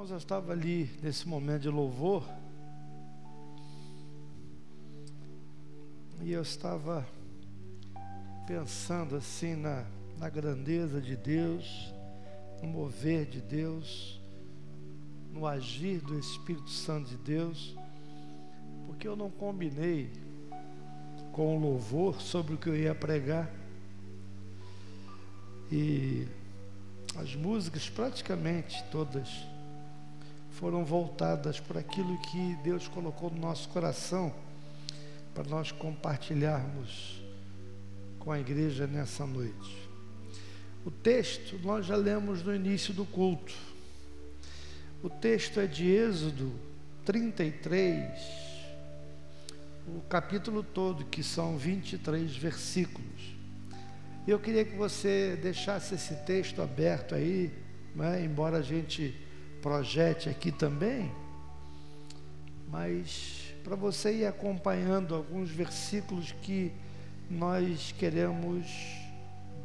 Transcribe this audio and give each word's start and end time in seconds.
Irmãos, 0.00 0.12
eu 0.12 0.16
estava 0.16 0.52
ali 0.52 0.90
nesse 1.02 1.28
momento 1.28 1.60
de 1.60 1.68
louvor 1.68 2.24
e 6.22 6.32
eu 6.32 6.40
estava 6.40 7.06
pensando 8.46 9.14
assim 9.14 9.54
na, 9.54 9.84
na 10.16 10.30
grandeza 10.30 11.02
de 11.02 11.14
Deus, 11.16 11.92
no 12.62 12.68
mover 12.68 13.26
de 13.26 13.42
Deus, 13.42 14.18
no 15.34 15.46
agir 15.46 16.00
do 16.00 16.18
Espírito 16.18 16.70
Santo 16.70 17.10
de 17.10 17.18
Deus, 17.18 17.76
porque 18.86 19.06
eu 19.06 19.14
não 19.14 19.30
combinei 19.30 20.10
com 21.30 21.58
o 21.58 21.60
louvor 21.60 22.22
sobre 22.22 22.54
o 22.54 22.56
que 22.56 22.70
eu 22.70 22.76
ia 22.76 22.94
pregar. 22.94 23.50
E 25.70 26.26
as 27.18 27.34
músicas 27.34 27.90
praticamente 27.90 28.82
todas 28.90 29.49
foram 30.60 30.84
voltadas 30.84 31.58
para 31.58 31.80
aquilo 31.80 32.18
que 32.18 32.54
Deus 32.62 32.86
colocou 32.86 33.30
no 33.30 33.40
nosso 33.40 33.66
coração 33.70 34.30
para 35.34 35.42
nós 35.44 35.72
compartilharmos 35.72 37.22
com 38.18 38.30
a 38.30 38.38
igreja 38.38 38.86
nessa 38.86 39.24
noite. 39.24 39.88
O 40.84 40.90
texto 40.90 41.58
nós 41.62 41.86
já 41.86 41.96
lemos 41.96 42.42
no 42.42 42.54
início 42.54 42.92
do 42.92 43.06
culto. 43.06 43.54
O 45.02 45.08
texto 45.08 45.60
é 45.60 45.66
de 45.66 45.88
Êxodo 45.88 46.52
33, 47.06 48.20
o 49.88 50.02
capítulo 50.10 50.62
todo, 50.62 51.06
que 51.06 51.22
são 51.22 51.56
23 51.56 52.36
versículos. 52.36 53.34
Eu 54.28 54.38
queria 54.38 54.66
que 54.66 54.76
você 54.76 55.38
deixasse 55.40 55.94
esse 55.94 56.14
texto 56.26 56.60
aberto 56.60 57.14
aí, 57.14 57.50
né? 57.96 58.22
embora 58.22 58.58
a 58.58 58.62
gente 58.62 59.29
projete 59.60 60.28
aqui 60.28 60.50
também, 60.50 61.12
mas 62.68 63.54
para 63.62 63.76
você 63.76 64.12
ir 64.12 64.26
acompanhando 64.26 65.14
alguns 65.14 65.50
versículos 65.50 66.32
que 66.42 66.72
nós 67.28 67.92
queremos 67.98 68.66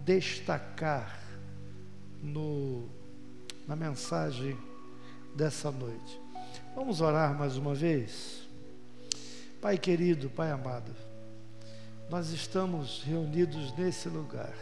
destacar 0.03 1.19
no, 2.21 2.87
na 3.67 3.75
mensagem 3.75 4.57
dessa 5.35 5.71
noite. 5.71 6.21
Vamos 6.75 7.01
orar 7.01 7.37
mais 7.37 7.57
uma 7.57 7.73
vez? 7.73 8.47
Pai 9.61 9.77
querido, 9.77 10.29
Pai 10.29 10.51
amado, 10.51 10.91
nós 12.09 12.29
estamos 12.29 13.01
reunidos 13.03 13.75
nesse 13.77 14.09
lugar 14.09 14.53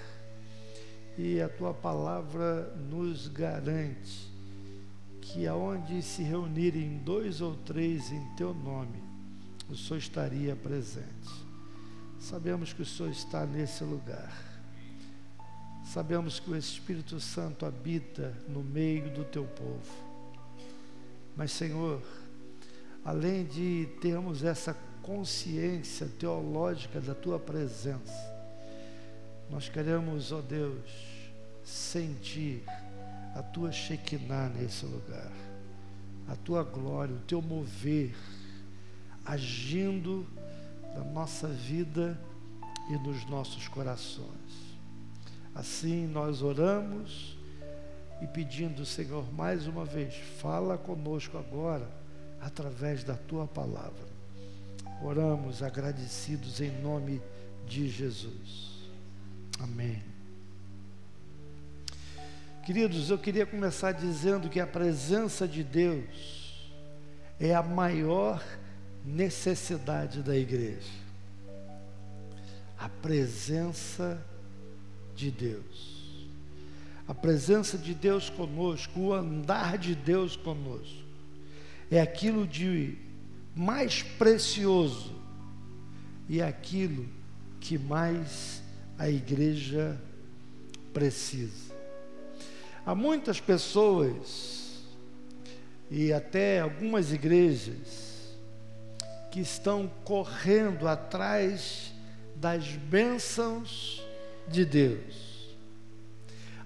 e 1.18 1.42
a 1.42 1.50
tua 1.50 1.74
palavra 1.74 2.74
nos 2.90 3.28
garante 3.28 4.33
que 5.24 5.48
aonde 5.48 6.02
se 6.02 6.22
reunirem 6.22 6.98
dois 7.00 7.40
ou 7.40 7.56
três 7.56 8.12
em 8.12 8.24
teu 8.36 8.54
nome, 8.54 9.02
o 9.70 9.76
Senhor 9.76 9.98
estaria 9.98 10.56
presente. 10.56 11.32
Sabemos 12.20 12.74
que 12.74 12.82
o 12.82 12.86
Senhor 12.86 13.10
está 13.10 13.46
nesse 13.46 13.84
lugar. 13.84 14.32
Sabemos 15.86 16.40
que 16.40 16.52
o 16.52 16.56
Espírito 16.56 17.20
Santo 17.20 17.66
habita 17.66 18.38
no 18.50 18.62
meio 18.62 19.10
do 19.14 19.24
teu 19.24 19.46
povo. 19.46 19.92
Mas, 21.36 21.52
Senhor, 21.52 22.02
além 23.04 23.46
de 23.46 23.90
termos 24.02 24.44
essa 24.44 24.78
consciência 25.02 26.08
teológica 26.20 27.00
da 27.02 27.16
tua 27.16 27.40
presença. 27.40 28.34
Nós 29.50 29.68
queremos, 29.70 30.32
ó 30.32 30.42
Deus, 30.42 30.90
sentir 31.64 32.64
a 33.34 33.42
tua 33.42 33.72
Shekinah 33.72 34.50
nesse 34.50 34.86
lugar, 34.86 35.32
a 36.28 36.36
tua 36.36 36.64
glória, 36.64 37.16
o 37.16 37.20
teu 37.20 37.42
mover, 37.42 38.16
agindo 39.26 40.28
na 40.96 41.04
nossa 41.04 41.48
vida 41.48 42.20
e 42.90 42.94
nos 42.98 43.26
nossos 43.26 43.68
corações. 43.68 44.74
Assim 45.56 46.08
nós 46.08 46.42
oramos 46.42 47.38
e 48.22 48.28
pedindo, 48.28 48.86
Senhor, 48.86 49.32
mais 49.34 49.68
uma 49.68 49.86
vez, 49.86 50.16
fala 50.40 50.78
conosco 50.78 51.38
agora 51.38 51.90
através 52.42 53.04
da 53.04 53.16
tua 53.16 53.48
palavra. 53.48 54.14
Oramos 55.02 55.62
agradecidos 55.62 56.62
em 56.62 56.72
nome 56.82 57.22
de 57.68 57.90
Jesus. 57.90 58.90
Amém. 59.60 60.13
Queridos, 62.66 63.10
eu 63.10 63.18
queria 63.18 63.46
começar 63.46 63.92
dizendo 63.92 64.48
que 64.48 64.58
a 64.58 64.66
presença 64.66 65.46
de 65.46 65.66
Deus 65.66 66.72
é 67.38 67.54
a 67.54 67.62
maior 67.62 68.42
necessidade 69.06 70.24
da 70.24 70.34
igreja. 70.34 70.94
A 72.80 72.88
presença 72.88 74.26
de 75.14 75.30
Deus. 75.30 76.30
A 77.06 77.14
presença 77.14 77.78
de 77.78 77.94
Deus 77.94 78.30
conosco, 78.30 78.98
o 78.98 79.14
andar 79.14 79.78
de 79.78 79.94
Deus 79.94 80.38
conosco, 80.38 81.04
é 81.92 82.00
aquilo 82.00 82.48
de 82.48 82.98
mais 83.54 84.02
precioso 84.02 85.14
e 86.30 86.42
aquilo 86.42 87.10
que 87.60 87.78
mais 87.78 88.64
a 88.98 89.10
igreja 89.10 90.02
precisa. 90.94 91.73
Há 92.86 92.94
muitas 92.94 93.40
pessoas 93.40 94.84
e 95.90 96.12
até 96.12 96.60
algumas 96.60 97.14
igrejas 97.14 98.36
que 99.32 99.40
estão 99.40 99.90
correndo 100.04 100.88
atrás 100.88 101.94
das 102.36 102.68
bênçãos 102.68 104.04
de 104.48 104.66
Deus. 104.66 105.56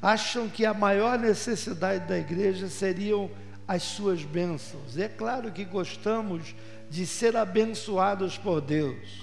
Acham 0.02 0.50
que 0.50 0.66
a 0.66 0.74
maior 0.74 1.20
necessidade 1.20 2.08
da 2.08 2.18
igreja 2.18 2.68
seriam 2.68 3.30
as 3.68 3.84
suas 3.84 4.24
bênçãos. 4.24 4.98
É 4.98 5.08
claro 5.08 5.52
que 5.52 5.66
gostamos 5.66 6.56
de 6.90 7.06
ser 7.06 7.36
abençoados 7.36 8.38
por 8.38 8.60
Deus. 8.62 9.22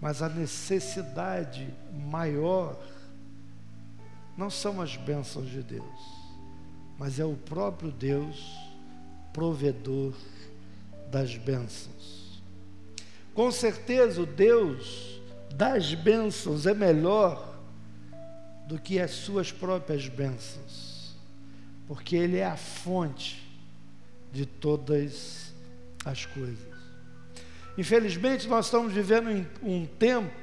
Mas 0.00 0.22
a 0.22 0.28
necessidade 0.28 1.74
maior 1.92 2.78
não 4.36 4.50
são 4.50 4.80
as 4.80 4.96
bênçãos 4.96 5.48
de 5.48 5.62
Deus, 5.62 6.00
mas 6.98 7.18
é 7.18 7.24
o 7.24 7.34
próprio 7.34 7.90
Deus 7.90 8.44
provedor 9.32 10.14
das 11.10 11.36
bênçãos. 11.36 12.42
Com 13.34 13.50
certeza 13.50 14.22
o 14.22 14.26
Deus 14.26 15.20
das 15.54 15.94
bênçãos 15.94 16.66
é 16.66 16.74
melhor 16.74 17.56
do 18.66 18.78
que 18.78 18.98
as 18.98 19.12
suas 19.12 19.52
próprias 19.52 20.08
bênçãos, 20.08 21.14
porque 21.86 22.16
Ele 22.16 22.38
é 22.38 22.46
a 22.46 22.56
fonte 22.56 23.46
de 24.32 24.44
todas 24.44 25.54
as 26.04 26.26
coisas. 26.26 26.76
Infelizmente, 27.78 28.48
nós 28.48 28.66
estamos 28.66 28.92
vivendo 28.92 29.46
um 29.62 29.86
tempo 29.86 30.34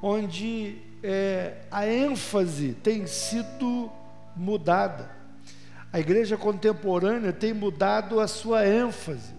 onde 0.00 0.78
é, 1.06 1.52
a 1.70 1.86
ênfase 1.86 2.72
tem 2.82 3.06
sido 3.06 3.92
mudada. 4.34 5.10
A 5.92 6.00
igreja 6.00 6.34
contemporânea 6.38 7.30
tem 7.30 7.52
mudado 7.52 8.18
a 8.20 8.26
sua 8.26 8.66
ênfase. 8.66 9.34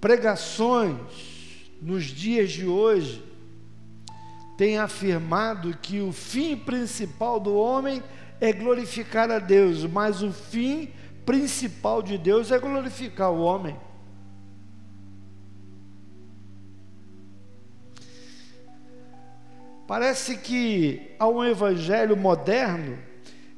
Pregações 0.00 0.98
nos 1.80 2.06
dias 2.06 2.50
de 2.50 2.66
hoje 2.66 3.24
têm 4.58 4.78
afirmado 4.78 5.78
que 5.80 6.00
o 6.00 6.10
fim 6.10 6.56
principal 6.56 7.38
do 7.38 7.54
homem 7.54 8.02
é 8.40 8.52
glorificar 8.52 9.30
a 9.30 9.38
Deus, 9.38 9.84
mas 9.84 10.22
o 10.22 10.32
fim 10.32 10.90
principal 11.24 12.02
de 12.02 12.18
Deus 12.18 12.50
é 12.50 12.58
glorificar 12.58 13.30
o 13.30 13.42
homem. 13.42 13.76
Parece 19.92 20.38
que 20.38 21.14
há 21.18 21.28
um 21.28 21.44
evangelho 21.44 22.16
moderno 22.16 22.98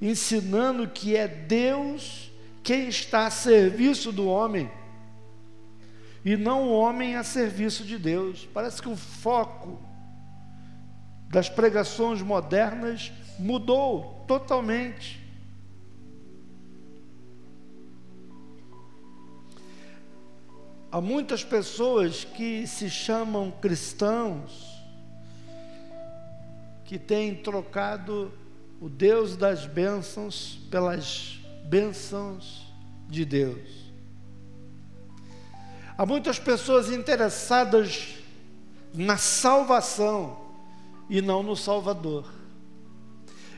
ensinando 0.03 0.89
que 0.89 1.17
é 1.17 1.29
Deus 1.29 2.29
quem 2.61 2.89
está 2.89 3.27
a 3.27 3.31
serviço 3.31 4.11
do 4.11 4.27
homem 4.27 4.69
e 6.25 6.37
não 6.37 6.65
o 6.65 6.73
homem 6.73 7.15
a 7.15 7.23
serviço 7.23 7.85
de 7.85 7.97
Deus. 7.97 8.49
Parece 8.53 8.83
que 8.83 8.89
o 8.89 8.97
foco 8.97 9.81
das 11.31 11.49
pregações 11.49 12.21
modernas 12.21 13.13
mudou 13.39 14.25
totalmente. 14.27 15.25
Há 20.91 21.01
muitas 21.01 21.45
pessoas 21.45 22.25
que 22.25 22.67
se 22.67 22.91
chamam 22.91 23.53
cristãos, 23.53 24.74
que 26.85 26.99
têm 26.99 27.35
trocado 27.35 28.33
o 28.81 28.89
Deus 28.89 29.37
das 29.37 29.67
bênçãos 29.67 30.59
pelas 30.71 31.41
bênçãos 31.65 32.73
de 33.09 33.25
Deus. 33.25 33.85
Há 35.97 36.05
muitas 36.05 36.39
pessoas 36.39 36.91
interessadas 36.91 38.17
na 38.93 39.17
salvação 39.17 40.39
e 41.09 41.23
não 41.23 41.43
no 41.43 41.57
Salvador. 41.57 42.33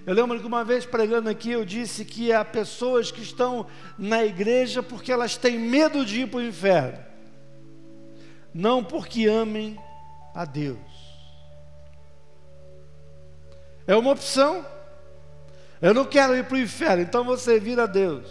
Eu 0.06 0.14
lembro 0.14 0.38
que 0.38 0.46
uma 0.46 0.64
vez 0.64 0.86
pregando 0.86 1.28
aqui 1.28 1.50
eu 1.50 1.64
disse 1.64 2.04
que 2.04 2.32
há 2.32 2.44
pessoas 2.44 3.10
que 3.10 3.22
estão 3.22 3.66
na 3.98 4.24
igreja 4.24 4.82
porque 4.82 5.10
elas 5.10 5.36
têm 5.36 5.58
medo 5.58 6.04
de 6.04 6.20
ir 6.20 6.30
para 6.30 6.38
o 6.38 6.42
inferno, 6.42 6.98
não 8.54 8.84
porque 8.84 9.26
amem 9.26 9.76
a 10.32 10.44
Deus. 10.44 10.95
É 13.86 13.94
uma 13.94 14.10
opção. 14.10 14.64
Eu 15.80 15.94
não 15.94 16.04
quero 16.04 16.36
ir 16.36 16.44
para 16.44 16.56
o 16.56 16.60
inferno, 16.60 17.02
então 17.02 17.24
vou 17.24 17.36
servir 17.36 17.78
a 17.78 17.86
Deus. 17.86 18.26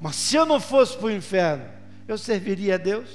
Mas 0.00 0.16
se 0.16 0.36
eu 0.36 0.44
não 0.44 0.60
fosse 0.60 0.96
para 0.96 1.06
o 1.06 1.10
inferno, 1.10 1.64
eu 2.08 2.18
serviria 2.18 2.74
a 2.74 2.78
Deus? 2.78 3.08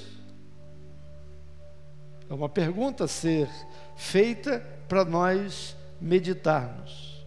É 2.30 2.34
uma 2.34 2.48
pergunta 2.48 3.04
a 3.04 3.08
ser 3.08 3.50
feita 3.96 4.66
para 4.88 5.04
nós 5.04 5.76
meditarmos. 6.00 7.26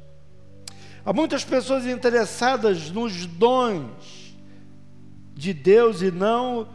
Há 1.04 1.12
muitas 1.12 1.44
pessoas 1.44 1.84
interessadas 1.84 2.90
nos 2.90 3.26
dons 3.26 4.34
de 5.34 5.52
Deus 5.52 6.00
e 6.00 6.10
não 6.10 6.68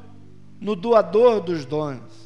no 0.59 0.75
doador 0.75 1.41
dos 1.41 1.65
dons. 1.65 2.18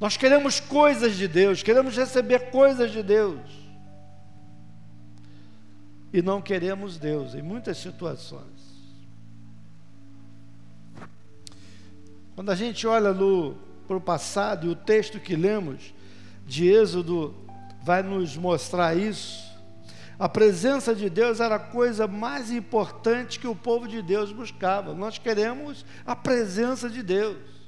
Nós 0.00 0.16
queremos 0.16 0.58
coisas 0.58 1.14
de 1.14 1.28
Deus, 1.28 1.62
queremos 1.62 1.94
receber 1.94 2.50
coisas 2.50 2.90
de 2.90 3.02
Deus. 3.02 3.38
E 6.10 6.22
não 6.22 6.40
queremos 6.40 6.96
Deus 6.96 7.34
em 7.34 7.42
muitas 7.42 7.76
situações. 7.76 8.70
Quando 12.34 12.50
a 12.50 12.54
gente 12.54 12.86
olha 12.86 13.14
para 13.86 13.96
o 13.96 14.00
passado 14.00 14.66
e 14.66 14.70
o 14.70 14.74
texto 14.74 15.20
que 15.20 15.36
lemos 15.36 15.92
de 16.46 16.66
Êxodo 16.68 17.34
vai 17.82 18.02
nos 18.02 18.38
mostrar 18.38 18.96
isso, 18.96 19.50
a 20.18 20.28
presença 20.28 20.94
de 20.94 21.10
Deus 21.10 21.40
era 21.40 21.56
a 21.56 21.58
coisa 21.58 22.06
mais 22.06 22.50
importante 22.50 23.38
que 23.38 23.46
o 23.46 23.54
povo 23.54 23.86
de 23.86 24.00
Deus 24.00 24.32
buscava. 24.32 24.94
Nós 24.94 25.18
queremos 25.18 25.84
a 26.06 26.16
presença 26.16 26.88
de 26.88 27.02
Deus. 27.02 27.59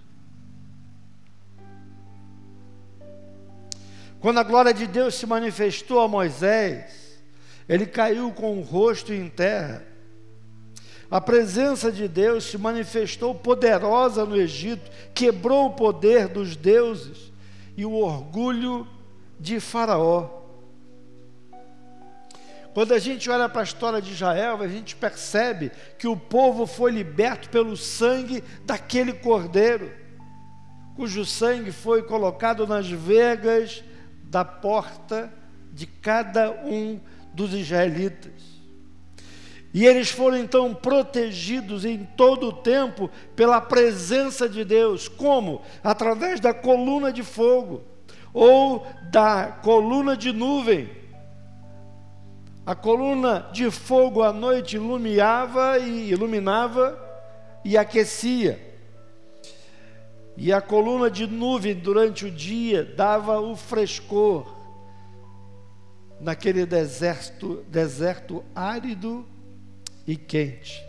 Quando 4.23 4.39
a 4.39 4.45
glória 4.45 4.73
de 4.73 4.87
Deus 4.87 5.17
se 5.17 5.27
manifestou 5.27 6.01
a 6.01 6.07
Moisés, 6.07 7.21
ele 7.69 7.85
caiu 7.85 8.31
com 8.31 8.57
o 8.57 8.63
rosto 8.63 9.13
em 9.13 9.29
terra. 9.29 9.85
A 11.11 11.21
presença 11.21 11.91
de 11.91 12.07
Deus 12.07 12.45
se 12.45 12.57
manifestou 12.57 13.35
poderosa 13.35 14.25
no 14.25 14.37
Egito, 14.37 14.89
quebrou 15.13 15.67
o 15.67 15.73
poder 15.73 16.29
dos 16.29 16.55
deuses 16.55 17.33
e 17.77 17.85
o 17.85 17.95
orgulho 17.95 18.87
de 19.41 19.59
Faraó. 19.59 20.31
Quando 22.73 22.95
a 22.95 23.01
gente 23.01 23.29
olha 23.29 23.49
para 23.49 23.63
a 23.63 23.65
história 23.65 24.01
de 24.01 24.13
Israel, 24.13 24.63
a 24.63 24.69
gente 24.69 24.95
percebe 24.95 25.73
que 25.99 26.07
o 26.07 26.17
povo 26.17 26.65
foi 26.65 26.93
liberto 26.93 27.51
pelo 27.51 27.77
sangue 27.77 28.43
daquele 28.65 29.13
cordeiro, 29.13 29.91
cujo 30.95 31.25
sangue 31.25 31.73
foi 31.73 32.05
colocado 32.05 32.69
nas 32.69 32.89
vegas 32.89 33.83
da 34.33 34.45
porta 34.45 35.33
de 35.73 35.87
cada 35.87 36.51
um 36.65 36.99
dos 37.35 37.55
israelitas. 37.55 38.33
E 39.75 39.87
eles 39.87 40.11
foram 40.11 40.39
então 40.39 40.75
protegidos 40.75 41.85
em 41.85 42.05
todo 42.17 42.49
o 42.49 42.53
tempo 42.53 43.09
pela 43.37 43.61
presença 43.61 44.49
de 44.49 44.65
Deus. 44.65 45.07
Como? 45.07 45.63
Através 45.85 46.41
da 46.41 46.53
coluna 46.53 47.13
de 47.13 47.23
fogo 47.23 47.85
ou 48.35 48.87
da 49.11 49.59
coluna 49.63 50.17
de 50.17 50.33
nuvem 50.33 50.91
a 52.65 52.77
coluna 52.77 53.49
de 53.53 53.71
fogo 53.73 54.23
à 54.23 54.33
noite 54.33 54.77
iluminava 54.77 55.79
e 55.79 56.11
iluminava 56.11 56.97
e 57.65 57.77
aquecia. 57.77 58.72
E 60.37 60.53
a 60.53 60.61
coluna 60.61 61.11
de 61.11 61.27
nuvem 61.27 61.75
durante 61.75 62.25
o 62.25 62.31
dia 62.31 62.85
dava 62.85 63.41
o 63.41 63.55
frescor 63.55 64.47
naquele 66.21 66.65
deserto, 66.65 67.65
deserto 67.69 68.45
árido 68.55 69.27
e 70.07 70.17
quente. 70.17 70.83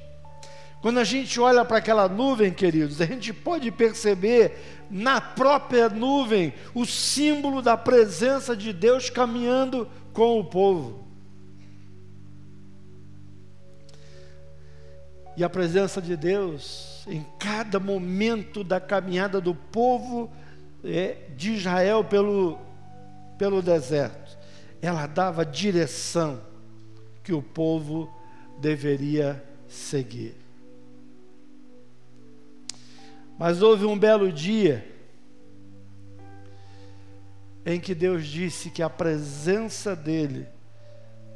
Quando 0.81 0.99
a 0.99 1.03
gente 1.03 1.39
olha 1.39 1.63
para 1.63 1.77
aquela 1.77 2.07
nuvem, 2.09 2.53
queridos, 2.53 3.01
a 3.01 3.05
gente 3.05 3.33
pode 3.33 3.71
perceber 3.71 4.85
na 4.89 5.19
própria 5.19 5.89
nuvem 5.89 6.53
o 6.73 6.85
símbolo 6.85 7.61
da 7.61 7.75
presença 7.77 8.55
de 8.55 8.71
Deus 8.73 9.09
caminhando 9.09 9.89
com 10.11 10.39
o 10.39 10.43
povo. 10.43 11.07
E 15.35 15.43
a 15.43 15.49
presença 15.49 16.01
de 16.01 16.15
Deus 16.15 16.92
em 17.07 17.25
cada 17.38 17.79
momento 17.79 18.63
da 18.63 18.79
caminhada 18.79 19.41
do 19.41 19.53
povo 19.53 20.31
é, 20.83 21.17
de 21.35 21.51
Israel 21.51 22.03
pelo, 22.03 22.57
pelo 23.38 23.61
deserto, 23.61 24.38
ela 24.81 25.05
dava 25.07 25.45
direção 25.45 26.41
que 27.23 27.33
o 27.33 27.41
povo 27.41 28.13
deveria 28.59 29.44
seguir. 29.67 30.35
Mas 33.38 33.61
houve 33.61 33.85
um 33.85 33.97
belo 33.97 34.31
dia 34.31 34.88
em 37.65 37.79
que 37.79 37.95
Deus 37.95 38.25
disse 38.27 38.69
que 38.69 38.83
a 38.83 38.89
presença 38.89 39.95
dele 39.95 40.47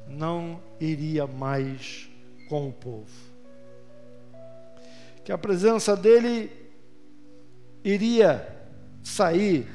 não 0.08 0.62
iria 0.80 1.26
mais 1.26 2.10
com 2.50 2.68
o 2.68 2.74
povo 2.74 3.37
que 5.28 5.32
a 5.34 5.38
presença 5.38 5.94
dele 5.94 6.50
iria 7.84 8.48
sair 9.04 9.68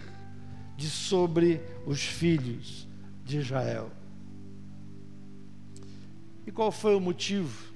de 0.78 0.88
sobre 0.88 1.60
os 1.86 2.02
filhos 2.02 2.88
de 3.22 3.36
Israel. 3.36 3.90
E 6.46 6.50
qual 6.50 6.72
foi 6.72 6.94
o 6.94 7.00
motivo? 7.00 7.70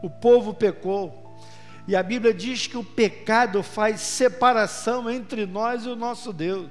O 0.00 0.08
povo 0.08 0.54
pecou. 0.54 1.36
E 1.88 1.96
a 1.96 2.04
Bíblia 2.04 2.32
diz 2.32 2.68
que 2.68 2.76
o 2.76 2.84
pecado 2.84 3.64
faz 3.64 4.00
separação 4.00 5.10
entre 5.10 5.44
nós 5.44 5.86
e 5.86 5.88
o 5.88 5.96
nosso 5.96 6.32
Deus. 6.32 6.70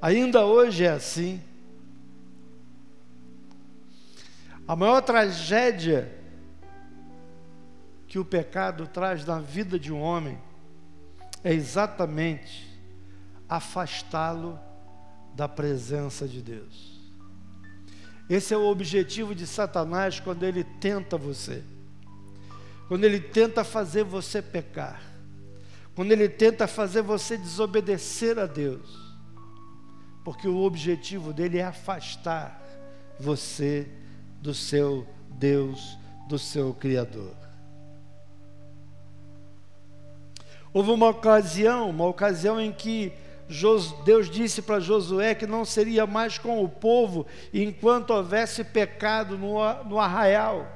Ainda 0.00 0.46
hoje 0.46 0.84
é 0.84 0.92
assim. 0.92 1.38
A 4.66 4.74
maior 4.74 5.02
tragédia 5.02 6.10
que 8.16 8.20
o 8.20 8.24
pecado 8.24 8.86
traz 8.86 9.26
na 9.26 9.40
vida 9.40 9.78
de 9.78 9.92
um 9.92 10.00
homem 10.00 10.38
é 11.44 11.52
exatamente 11.52 12.66
afastá-lo 13.46 14.58
da 15.34 15.46
presença 15.46 16.26
de 16.26 16.40
Deus. 16.40 16.98
Esse 18.26 18.54
é 18.54 18.56
o 18.56 18.70
objetivo 18.70 19.34
de 19.34 19.46
Satanás 19.46 20.18
quando 20.18 20.44
ele 20.44 20.64
tenta 20.64 21.18
você. 21.18 21.62
Quando 22.88 23.04
ele 23.04 23.20
tenta 23.20 23.62
fazer 23.62 24.02
você 24.02 24.40
pecar. 24.40 25.02
Quando 25.94 26.10
ele 26.10 26.26
tenta 26.26 26.66
fazer 26.66 27.02
você 27.02 27.36
desobedecer 27.36 28.38
a 28.38 28.46
Deus. 28.46 28.98
Porque 30.24 30.48
o 30.48 30.62
objetivo 30.62 31.34
dele 31.34 31.58
é 31.58 31.64
afastar 31.64 32.66
você 33.20 33.86
do 34.40 34.54
seu 34.54 35.06
Deus, 35.28 35.98
do 36.26 36.38
seu 36.38 36.72
Criador. 36.72 37.45
Houve 40.76 40.90
uma 40.90 41.08
ocasião, 41.08 41.88
uma 41.88 42.04
ocasião 42.04 42.60
em 42.60 42.70
que 42.70 43.10
Deus 44.04 44.28
disse 44.28 44.60
para 44.60 44.78
Josué 44.78 45.34
que 45.34 45.46
não 45.46 45.64
seria 45.64 46.06
mais 46.06 46.36
com 46.36 46.62
o 46.62 46.68
povo 46.68 47.24
enquanto 47.50 48.10
houvesse 48.10 48.62
pecado 48.62 49.38
no, 49.38 49.98
arraial. 49.98 50.66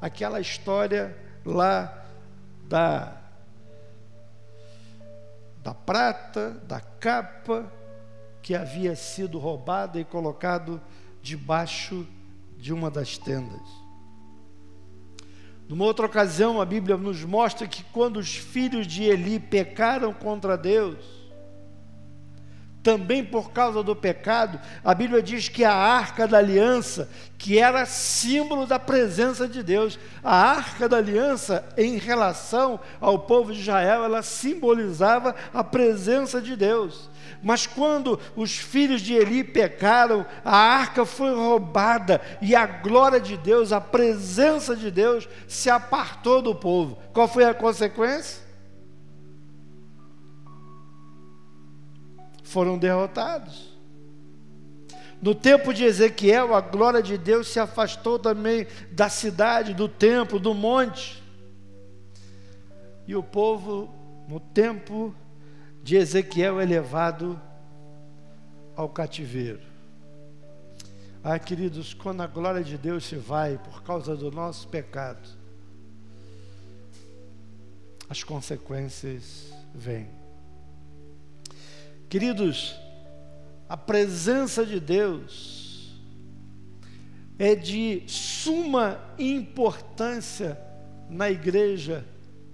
Aquela 0.00 0.40
história 0.40 1.14
lá 1.44 2.02
da, 2.66 3.18
da 5.62 5.74
prata, 5.74 6.52
da 6.66 6.80
capa 6.80 7.70
que 8.40 8.54
havia 8.54 8.96
sido 8.96 9.38
roubada 9.38 10.00
e 10.00 10.04
colocado 10.06 10.80
debaixo 11.20 12.06
de 12.56 12.72
uma 12.72 12.90
das 12.90 13.18
tendas. 13.18 13.83
Numa 15.68 15.84
outra 15.84 16.06
ocasião, 16.06 16.60
a 16.60 16.64
Bíblia 16.64 16.96
nos 16.96 17.24
mostra 17.24 17.66
que 17.66 17.82
quando 17.84 18.18
os 18.18 18.34
filhos 18.34 18.86
de 18.86 19.04
Eli 19.04 19.38
pecaram 19.38 20.12
contra 20.12 20.58
Deus, 20.58 21.24
também 22.84 23.24
por 23.24 23.50
causa 23.50 23.82
do 23.82 23.96
pecado, 23.96 24.60
a 24.84 24.94
Bíblia 24.94 25.22
diz 25.22 25.48
que 25.48 25.64
a 25.64 25.72
arca 25.72 26.28
da 26.28 26.36
aliança, 26.36 27.08
que 27.38 27.58
era 27.58 27.86
símbolo 27.86 28.66
da 28.66 28.78
presença 28.78 29.48
de 29.48 29.62
Deus, 29.62 29.98
a 30.22 30.36
arca 30.36 30.86
da 30.86 30.98
aliança, 30.98 31.66
em 31.78 31.96
relação 31.96 32.78
ao 33.00 33.20
povo 33.20 33.54
de 33.54 33.60
Israel, 33.60 34.04
ela 34.04 34.22
simbolizava 34.22 35.34
a 35.52 35.64
presença 35.64 36.42
de 36.42 36.54
Deus. 36.54 37.08
Mas 37.44 37.66
quando 37.66 38.18
os 38.34 38.56
filhos 38.56 39.02
de 39.02 39.14
Eli 39.14 39.44
pecaram, 39.44 40.26
a 40.44 40.56
arca 40.56 41.04
foi 41.04 41.34
roubada 41.34 42.20
e 42.40 42.56
a 42.56 42.66
glória 42.66 43.20
de 43.20 43.36
Deus, 43.36 43.70
a 43.70 43.80
presença 43.80 44.74
de 44.74 44.90
Deus, 44.90 45.28
se 45.46 45.70
apartou 45.70 46.40
do 46.42 46.54
povo. 46.54 46.98
Qual 47.12 47.28
foi 47.28 47.44
a 47.44 47.54
consequência? 47.54 48.44
foram 52.54 52.78
derrotados. 52.78 53.74
No 55.20 55.34
tempo 55.34 55.74
de 55.74 55.82
Ezequiel, 55.82 56.54
a 56.54 56.60
glória 56.60 57.02
de 57.02 57.18
Deus 57.18 57.48
se 57.48 57.58
afastou 57.58 58.16
também 58.16 58.68
da 58.92 59.08
cidade, 59.08 59.74
do 59.74 59.88
templo, 59.88 60.38
do 60.38 60.54
monte. 60.54 61.20
E 63.08 63.16
o 63.16 63.24
povo, 63.24 63.92
no 64.28 64.38
tempo 64.38 65.12
de 65.84 65.96
Ezequiel, 65.96 66.58
é 66.58 66.64
levado 66.64 67.38
ao 68.74 68.88
cativeiro. 68.88 69.60
Ah, 71.22 71.38
queridos, 71.38 71.92
quando 71.92 72.22
a 72.22 72.26
glória 72.26 72.64
de 72.64 72.78
Deus 72.78 73.04
se 73.04 73.16
vai 73.16 73.58
por 73.58 73.82
causa 73.82 74.16
do 74.16 74.30
nosso 74.30 74.66
pecado, 74.68 75.28
as 78.08 78.24
consequências 78.24 79.52
vêm. 79.74 80.08
Queridos, 82.08 82.74
a 83.68 83.76
presença 83.76 84.64
de 84.64 84.80
Deus 84.80 85.94
é 87.38 87.54
de 87.54 88.04
suma 88.06 88.98
importância 89.18 90.58
na 91.10 91.30
igreja 91.30 92.06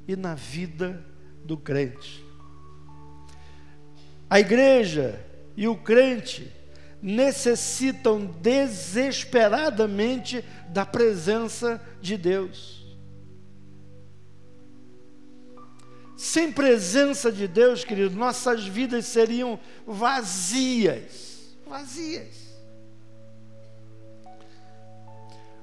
e 0.08 0.16
na 0.16 0.34
vida 0.34 1.04
do 1.44 1.56
crente. 1.56 2.28
A 4.30 4.38
igreja 4.38 5.20
e 5.56 5.66
o 5.66 5.76
crente 5.76 6.52
necessitam 7.02 8.24
desesperadamente 8.24 10.44
da 10.68 10.86
presença 10.86 11.84
de 12.00 12.16
Deus. 12.16 12.78
Sem 16.16 16.52
presença 16.52 17.32
de 17.32 17.48
Deus, 17.48 17.82
querido, 17.82 18.14
nossas 18.14 18.64
vidas 18.66 19.06
seriam 19.06 19.58
vazias. 19.86 21.56
Vazias. 21.66 22.50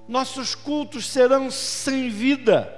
Nossos 0.08 0.56
cultos 0.56 1.06
serão 1.06 1.52
sem 1.52 2.10
vida. 2.10 2.74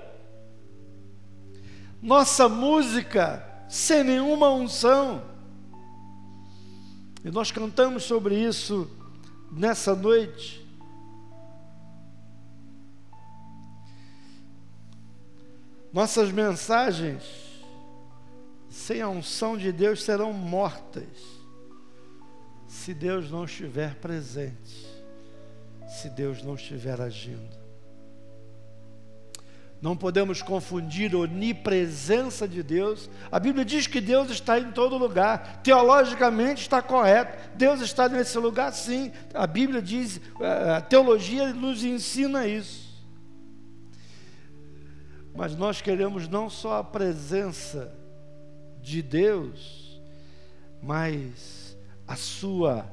Nossa 2.02 2.50
música 2.50 3.46
sem 3.70 4.04
nenhuma 4.04 4.50
unção. 4.50 5.29
E 7.24 7.30
nós 7.30 7.52
cantamos 7.52 8.04
sobre 8.04 8.36
isso 8.36 8.90
nessa 9.52 9.96
noite. 9.96 10.66
Nossas 15.92 16.32
mensagens 16.32 17.50
sem 18.70 19.02
a 19.02 19.10
unção 19.10 19.58
de 19.58 19.72
Deus 19.72 20.04
serão 20.04 20.32
mortas, 20.32 21.08
se 22.68 22.94
Deus 22.94 23.30
não 23.30 23.46
estiver 23.46 23.96
presente, 23.96 24.88
se 25.88 26.10
Deus 26.10 26.44
não 26.44 26.56
estiver 26.56 27.02
agindo. 27.02 27.59
Não 29.82 29.96
podemos 29.96 30.42
confundir 30.42 31.16
onipresença 31.16 32.46
de 32.46 32.62
Deus. 32.62 33.10
A 33.32 33.40
Bíblia 33.40 33.64
diz 33.64 33.88
que 33.88 34.02
Deus 34.02 34.30
está 34.30 34.60
em 34.60 34.72
todo 34.72 34.98
lugar. 34.98 35.62
Teologicamente 35.64 36.62
está 36.62 36.82
correto. 36.82 37.56
Deus 37.56 37.80
está 37.80 38.10
nesse 38.10 38.38
lugar, 38.38 38.74
sim. 38.74 39.12
A 39.34 39.48
Bíblia 39.48 39.82
diz, 39.82 40.20
eh, 40.42 40.74
a 40.76 40.82
teologia 40.82 41.54
nos 41.54 41.82
ensina 41.82 42.46
isso. 42.46 42.90
Mas 45.34 45.56
nós 45.56 45.82
queremos 45.82 46.28
não 46.28 46.50
só 46.50 46.80
a 46.80 46.84
presença 46.84 47.96
de 48.82 49.02
Deus, 49.02 50.02
mas 50.84 51.78
a 52.06 52.18
sua 52.18 52.86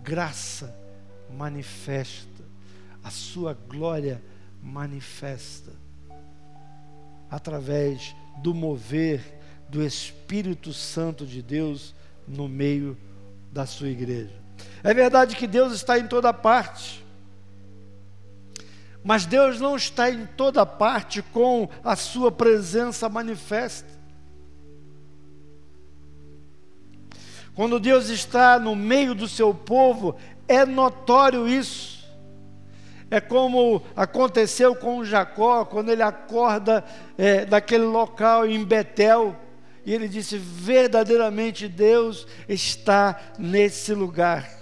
graça 0.00 0.78
manifesta, 1.28 2.44
a 3.02 3.10
sua 3.10 3.52
glória 3.52 4.22
manifesta 4.62 5.87
através 7.30 8.14
do 8.38 8.54
mover 8.54 9.38
do 9.68 9.82
Espírito 9.82 10.72
Santo 10.72 11.26
de 11.26 11.42
Deus 11.42 11.94
no 12.26 12.48
meio 12.48 12.96
da 13.52 13.66
sua 13.66 13.88
igreja. 13.88 14.32
É 14.82 14.94
verdade 14.94 15.36
que 15.36 15.46
Deus 15.46 15.72
está 15.72 15.98
em 15.98 16.06
toda 16.06 16.32
parte, 16.32 17.04
mas 19.02 19.26
Deus 19.26 19.60
não 19.60 19.76
está 19.76 20.10
em 20.10 20.26
toda 20.26 20.64
parte 20.66 21.22
com 21.22 21.68
a 21.84 21.96
sua 21.96 22.30
presença 22.30 23.08
manifesta. 23.08 23.98
Quando 27.54 27.80
Deus 27.80 28.08
está 28.08 28.58
no 28.58 28.76
meio 28.76 29.16
do 29.16 29.26
seu 29.26 29.52
povo, 29.52 30.16
é 30.46 30.64
notório 30.64 31.48
isso. 31.48 31.97
É 33.10 33.20
como 33.20 33.82
aconteceu 33.96 34.74
com 34.74 35.04
Jacó, 35.04 35.64
quando 35.64 35.90
ele 35.90 36.02
acorda 36.02 36.84
é, 37.16 37.44
daquele 37.46 37.84
local 37.84 38.46
em 38.46 38.62
Betel, 38.62 39.34
e 39.84 39.94
ele 39.94 40.06
disse: 40.06 40.36
verdadeiramente 40.36 41.66
Deus 41.66 42.26
está 42.46 43.18
nesse 43.38 43.94
lugar. 43.94 44.58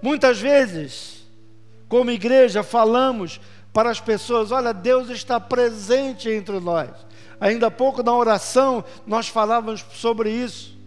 Muitas 0.00 0.40
vezes, 0.40 1.24
como 1.88 2.10
igreja, 2.10 2.62
falamos 2.62 3.40
para 3.72 3.90
as 3.90 4.00
pessoas: 4.00 4.52
olha, 4.52 4.72
Deus 4.72 5.10
está 5.10 5.40
presente 5.40 6.28
entre 6.28 6.60
nós. 6.60 6.90
Ainda 7.40 7.66
há 7.66 7.70
pouco 7.72 8.04
na 8.04 8.14
oração 8.14 8.84
nós 9.04 9.26
falávamos 9.26 9.84
sobre 9.92 10.30
isso. 10.30 10.78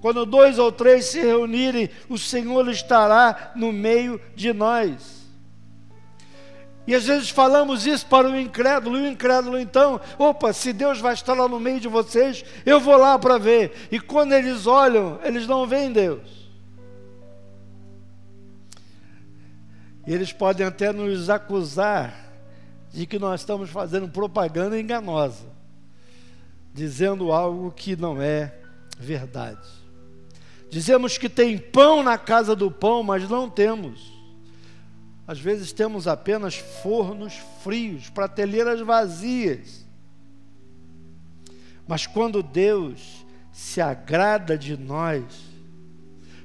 Quando 0.00 0.24
dois 0.24 0.58
ou 0.58 0.72
três 0.72 1.06
se 1.06 1.20
reunirem, 1.20 1.90
o 2.08 2.16
Senhor 2.16 2.68
estará 2.68 3.52
no 3.54 3.72
meio 3.72 4.20
de 4.34 4.52
nós. 4.52 5.20
E 6.86 6.94
às 6.94 7.04
vezes 7.04 7.30
falamos 7.30 7.86
isso 7.86 8.06
para 8.06 8.28
o 8.28 8.36
incrédulo, 8.36 8.98
e 8.98 9.02
o 9.02 9.06
incrédulo 9.06 9.58
então, 9.58 10.00
opa, 10.18 10.52
se 10.52 10.72
Deus 10.72 10.98
vai 10.98 11.14
estar 11.14 11.34
lá 11.34 11.46
no 11.46 11.60
meio 11.60 11.78
de 11.78 11.86
vocês, 11.86 12.44
eu 12.64 12.80
vou 12.80 12.96
lá 12.96 13.18
para 13.18 13.38
ver. 13.38 13.88
E 13.92 14.00
quando 14.00 14.32
eles 14.32 14.66
olham, 14.66 15.20
eles 15.22 15.46
não 15.46 15.66
veem 15.66 15.92
Deus. 15.92 16.40
E 20.06 20.12
eles 20.12 20.32
podem 20.32 20.66
até 20.66 20.92
nos 20.92 21.28
acusar 21.30 22.32
de 22.92 23.06
que 23.06 23.18
nós 23.18 23.42
estamos 23.42 23.70
fazendo 23.70 24.08
propaganda 24.08 24.80
enganosa, 24.80 25.46
dizendo 26.74 27.30
algo 27.30 27.70
que 27.70 27.94
não 27.94 28.20
é 28.20 28.52
verdade. 28.98 29.79
Dizemos 30.70 31.18
que 31.18 31.28
tem 31.28 31.58
pão 31.58 32.02
na 32.02 32.16
casa 32.16 32.54
do 32.54 32.70
pão, 32.70 33.02
mas 33.02 33.28
não 33.28 33.50
temos. 33.50 34.12
Às 35.26 35.38
vezes 35.38 35.72
temos 35.72 36.06
apenas 36.06 36.54
fornos 36.54 37.34
frios, 37.62 38.08
prateleiras 38.08 38.80
vazias. 38.80 39.84
Mas 41.86 42.06
quando 42.06 42.42
Deus 42.42 43.26
se 43.52 43.80
agrada 43.80 44.56
de 44.56 44.76
nós, 44.76 45.24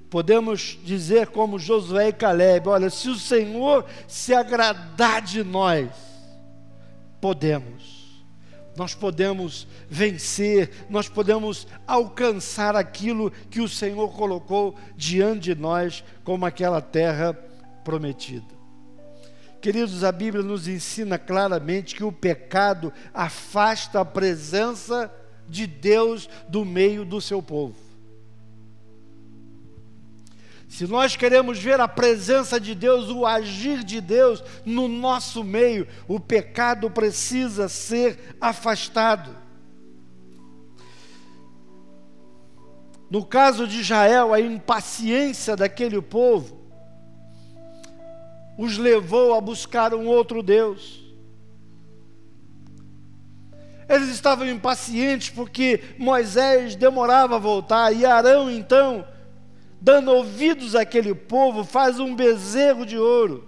podemos 0.09 0.79
dizer 0.83 1.27
como 1.27 1.59
Josué 1.59 2.09
e 2.09 2.13
Caleb: 2.13 2.67
olha, 2.67 2.89
se 2.89 3.09
o 3.09 3.15
Senhor 3.15 3.85
se 4.07 4.33
agradar 4.33 5.21
de 5.21 5.43
nós, 5.43 5.89
podemos. 7.21 7.94
Nós 8.75 8.93
podemos 8.93 9.67
vencer, 9.89 10.85
nós 10.89 11.07
podemos 11.07 11.67
alcançar 11.87 12.75
aquilo 12.75 13.31
que 13.49 13.61
o 13.61 13.69
Senhor 13.69 14.11
colocou 14.13 14.75
diante 14.95 15.53
de 15.53 15.55
nós, 15.55 16.03
como 16.23 16.45
aquela 16.45 16.81
terra 16.81 17.33
prometida. 17.83 18.55
Queridos, 19.61 20.03
a 20.03 20.11
Bíblia 20.11 20.43
nos 20.43 20.67
ensina 20.67 21.17
claramente 21.17 21.95
que 21.95 22.03
o 22.03 22.11
pecado 22.11 22.91
afasta 23.13 24.01
a 24.01 24.05
presença 24.05 25.11
de 25.47 25.65
Deus 25.65 26.29
do 26.49 26.65
meio 26.65 27.05
do 27.05 27.21
seu 27.21 27.41
povo. 27.41 27.84
Se 30.75 30.85
nós 30.85 31.15
queremos 31.15 31.57
ver 31.57 31.79
a 31.79 31.87
presença 31.87 32.59
de 32.59 32.75
Deus, 32.75 33.07
o 33.07 33.25
agir 33.25 33.81
de 33.81 34.01
Deus 34.01 34.43
no 34.65 34.89
nosso 34.89 35.41
meio, 35.41 35.87
o 36.05 36.19
pecado 36.19 36.91
precisa 36.91 37.69
ser 37.69 38.35
afastado. 38.41 39.33
No 43.09 43.25
caso 43.25 43.65
de 43.65 43.79
Israel, 43.79 44.33
a 44.33 44.41
impaciência 44.41 45.55
daquele 45.55 46.01
povo 46.01 46.59
os 48.57 48.77
levou 48.77 49.33
a 49.33 49.39
buscar 49.39 49.93
um 49.93 50.05
outro 50.05 50.43
Deus. 50.43 51.01
Eles 53.87 54.09
estavam 54.09 54.45
impacientes 54.45 55.29
porque 55.29 55.81
Moisés 55.97 56.75
demorava 56.75 57.37
a 57.37 57.39
voltar 57.39 57.93
e 57.93 58.05
Arão 58.05 58.51
então 58.51 59.14
dando 59.81 60.11
ouvidos 60.11 60.75
àquele 60.75 61.13
povo, 61.13 61.63
faz 61.63 61.99
um 61.99 62.15
bezerro 62.15 62.85
de 62.85 62.97
ouro. 62.97 63.47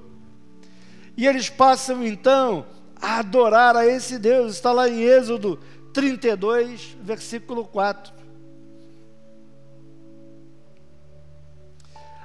E 1.16 1.26
eles 1.26 1.50
passam 1.50 2.06
então 2.06 2.66
a 3.02 3.20
adorar 3.20 3.76
a 3.76 3.86
esse 3.86 4.20
Deus. 4.20 4.54
Está 4.54 4.72
lá 4.72 4.88
em 4.88 5.02
Êxodo 5.02 5.60
32, 5.94 6.96
versículo 7.02 7.66
4. 7.66 8.14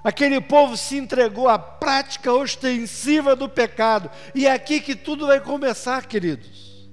Aquele 0.05 0.41
povo 0.41 0.77
se 0.77 0.97
entregou 0.97 1.49
à 1.49 1.59
prática 1.59 2.33
ostensiva 2.33 3.37
do 3.37 3.49
pecado. 3.49 4.11
E 4.35 4.47
é 4.47 4.53
aqui 4.53 4.81
que 4.81 4.97
tudo 4.97 5.29
vai 5.29 5.41
começar, 5.41 6.07
queridos. 6.07 6.91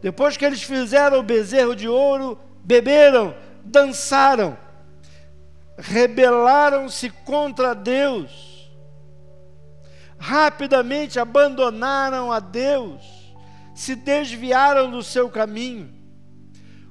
Depois 0.00 0.36
que 0.36 0.44
eles 0.44 0.62
fizeram 0.62 1.18
o 1.18 1.22
bezerro 1.22 1.74
de 1.74 1.88
ouro, 1.88 2.38
beberam, 2.64 3.34
dançaram, 3.64 4.56
rebelaram-se 5.76 7.10
contra 7.10 7.74
Deus, 7.74 8.70
rapidamente 10.18 11.18
abandonaram 11.18 12.30
a 12.30 12.40
Deus, 12.40 13.02
se 13.74 13.94
desviaram 13.94 14.90
do 14.90 15.02
seu 15.02 15.28
caminho, 15.30 15.92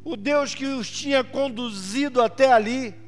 o 0.04 0.16
Deus 0.16 0.56
que 0.56 0.66
os 0.66 0.90
tinha 0.90 1.24
conduzido 1.24 2.22
até 2.22 2.52
ali 2.52 3.02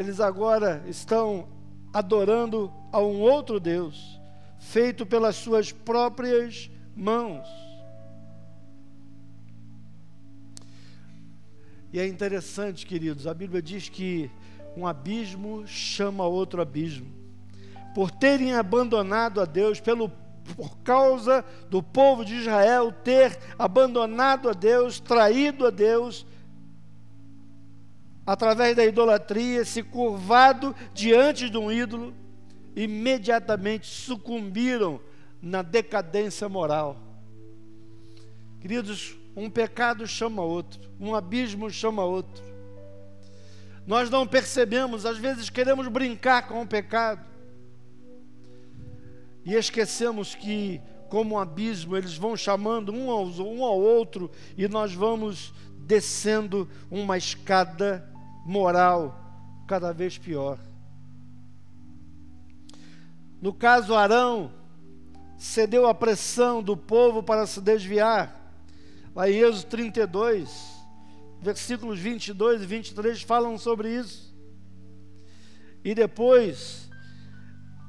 eles 0.00 0.18
agora 0.18 0.82
estão 0.86 1.46
adorando 1.92 2.72
a 2.92 3.00
um 3.00 3.20
outro 3.20 3.60
Deus, 3.60 4.18
feito 4.58 5.04
pelas 5.04 5.36
suas 5.36 5.72
próprias 5.72 6.70
mãos. 6.96 7.46
E 11.92 11.98
é 11.98 12.06
interessante, 12.06 12.86
queridos, 12.86 13.26
a 13.26 13.34
Bíblia 13.34 13.60
diz 13.60 13.88
que 13.88 14.30
um 14.76 14.86
abismo 14.86 15.66
chama 15.66 16.24
outro 16.24 16.62
abismo. 16.62 17.10
Por 17.94 18.10
terem 18.10 18.54
abandonado 18.54 19.40
a 19.40 19.44
Deus, 19.44 19.80
pelo, 19.80 20.08
por 20.56 20.78
causa 20.78 21.44
do 21.68 21.82
povo 21.82 22.24
de 22.24 22.36
Israel 22.36 22.92
ter 22.92 23.36
abandonado 23.58 24.48
a 24.48 24.52
Deus, 24.52 25.00
traído 25.00 25.66
a 25.66 25.70
Deus, 25.70 26.24
através 28.24 28.76
da 28.76 28.84
idolatria, 28.84 29.64
se 29.64 29.82
curvado 29.82 30.74
diante 30.94 31.50
de 31.50 31.58
um 31.58 31.72
ídolo, 31.72 32.14
imediatamente 32.76 33.88
sucumbiram 33.88 35.00
na 35.42 35.62
decadência 35.62 36.48
moral. 36.48 36.96
Queridos, 38.60 39.16
um 39.36 39.48
pecado 39.48 40.06
chama 40.06 40.42
outro, 40.42 40.80
um 40.98 41.14
abismo 41.14 41.70
chama 41.70 42.04
outro. 42.04 42.42
Nós 43.86 44.10
não 44.10 44.26
percebemos, 44.26 45.06
às 45.06 45.18
vezes 45.18 45.50
queremos 45.50 45.88
brincar 45.88 46.46
com 46.46 46.62
o 46.62 46.66
pecado 46.66 47.24
e 49.44 49.54
esquecemos 49.54 50.34
que, 50.34 50.80
como 51.08 51.34
um 51.34 51.38
abismo, 51.38 51.96
eles 51.96 52.16
vão 52.16 52.36
chamando 52.36 52.92
um 52.92 53.10
ao, 53.10 53.26
um 53.26 53.64
ao 53.64 53.80
outro 53.80 54.30
e 54.56 54.68
nós 54.68 54.92
vamos 54.92 55.52
descendo 55.78 56.68
uma 56.90 57.16
escada 57.16 58.08
moral 58.44 59.18
cada 59.66 59.92
vez 59.92 60.18
pior. 60.18 60.58
No 63.40 63.52
caso, 63.52 63.94
Arão 63.94 64.52
cedeu 65.38 65.86
à 65.86 65.94
pressão 65.94 66.62
do 66.62 66.76
povo 66.76 67.22
para 67.22 67.46
se 67.46 67.60
desviar. 67.60 68.39
Lá 69.20 69.28
em 69.28 69.36
Êxodo 69.36 69.66
32, 69.66 70.48
versículos 71.42 71.98
22 71.98 72.62
e 72.62 72.64
23 72.64 73.20
falam 73.20 73.58
sobre 73.58 73.94
isso. 73.94 74.34
E 75.84 75.94
depois, 75.94 76.88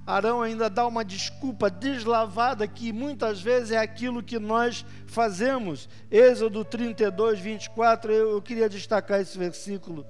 Arão 0.05 0.41
ainda 0.41 0.69
dá 0.69 0.85
uma 0.85 1.05
desculpa 1.05 1.69
deslavada 1.69 2.67
que 2.67 2.91
muitas 2.91 3.41
vezes 3.41 3.71
é 3.71 3.77
aquilo 3.77 4.21
que 4.21 4.37
nós 4.39 4.85
fazemos. 5.05 5.87
Êxodo 6.11 6.65
32, 6.65 7.39
24, 7.39 8.11
eu, 8.11 8.31
eu 8.31 8.41
queria 8.41 8.67
destacar 8.67 9.21
esse 9.21 9.37
versículo 9.37 10.05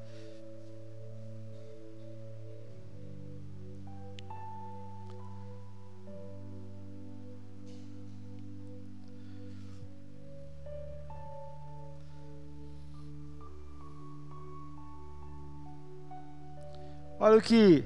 Olha 17.23 17.37
o 17.37 17.41
que. 17.41 17.83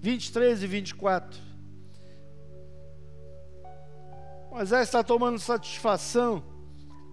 23 0.00 0.64
e 0.64 0.66
24. 0.66 1.40
Moisés 4.50 4.82
está 4.82 5.04
tomando 5.04 5.38
satisfação 5.38 6.42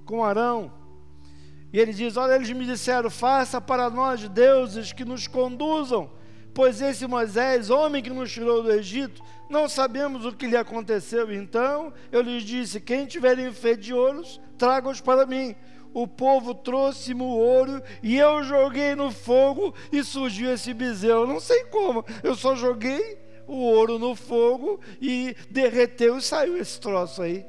com 0.07 0.23
Arão. 0.23 0.73
E 1.71 1.79
ele 1.79 1.93
diz: 1.93 2.17
Olha, 2.17 2.33
eles 2.33 2.49
me 2.49 2.65
disseram: 2.65 3.11
faça 3.11 3.61
para 3.61 3.91
nós 3.91 4.27
deuses 4.27 4.91
que 4.91 5.05
nos 5.05 5.27
conduzam, 5.27 6.09
pois 6.55 6.81
esse 6.81 7.05
Moisés, 7.05 7.69
homem 7.69 8.01
que 8.01 8.09
nos 8.09 8.31
tirou 8.31 8.63
do 8.63 8.71
Egito, 8.71 9.21
não 9.51 9.69
sabemos 9.69 10.25
o 10.25 10.33
que 10.33 10.47
lhe 10.47 10.57
aconteceu. 10.57 11.31
Então 11.31 11.93
eu 12.11 12.23
lhes 12.23 12.41
disse: 12.41 12.81
Quem 12.81 13.05
tiver 13.05 13.37
enfeite 13.37 13.83
de 13.83 13.93
ouros, 13.93 14.41
traga-os 14.57 14.99
para 14.99 15.27
mim 15.27 15.55
o 15.93 16.07
povo 16.07 16.53
trouxe-me 16.53 17.21
o 17.21 17.37
ouro 17.37 17.81
e 18.01 18.17
eu 18.17 18.43
joguei 18.43 18.95
no 18.95 19.11
fogo 19.11 19.73
e 19.91 20.03
surgiu 20.03 20.53
esse 20.53 20.73
bezerro. 20.73 21.27
Não 21.27 21.39
sei 21.39 21.65
como, 21.65 22.05
eu 22.23 22.35
só 22.35 22.55
joguei 22.55 23.19
o 23.47 23.55
ouro 23.55 23.99
no 23.99 24.15
fogo 24.15 24.79
e 25.01 25.35
derreteu 25.49 26.17
e 26.17 26.21
saiu 26.21 26.57
esse 26.57 26.79
troço 26.79 27.21
aí. 27.21 27.45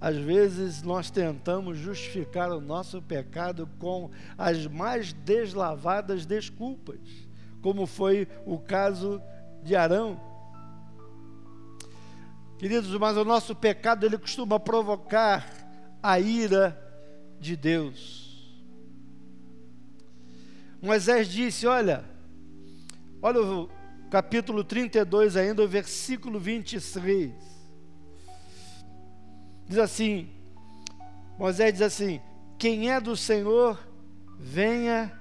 Às 0.00 0.16
vezes 0.16 0.82
nós 0.82 1.10
tentamos 1.10 1.78
justificar 1.78 2.50
o 2.50 2.60
nosso 2.60 3.00
pecado 3.00 3.68
com 3.78 4.10
as 4.36 4.66
mais 4.66 5.12
deslavadas 5.12 6.26
desculpas, 6.26 7.00
como 7.62 7.86
foi 7.86 8.28
o 8.44 8.58
caso 8.58 9.20
de 9.62 9.74
Arão. 9.74 10.20
Queridos, 12.58 12.90
mas 12.98 13.16
o 13.16 13.24
nosso 13.24 13.54
pecado 13.54 14.06
ele 14.06 14.16
costuma 14.16 14.58
provocar 14.58 15.46
a 16.02 16.18
ira 16.18 16.76
de 17.38 17.54
Deus. 17.54 18.26
Moisés 20.80 21.28
disse: 21.28 21.66
Olha, 21.66 22.04
olha 23.20 23.42
o 23.42 23.68
capítulo 24.10 24.64
32, 24.64 25.36
ainda 25.36 25.62
o 25.62 25.68
versículo 25.68 26.40
23. 26.40 27.32
Diz 29.68 29.78
assim: 29.78 30.30
Moisés 31.38 31.74
diz 31.74 31.82
assim: 31.82 32.20
Quem 32.58 32.90
é 32.90 32.98
do 33.00 33.16
Senhor, 33.16 33.78
venha 34.38 35.12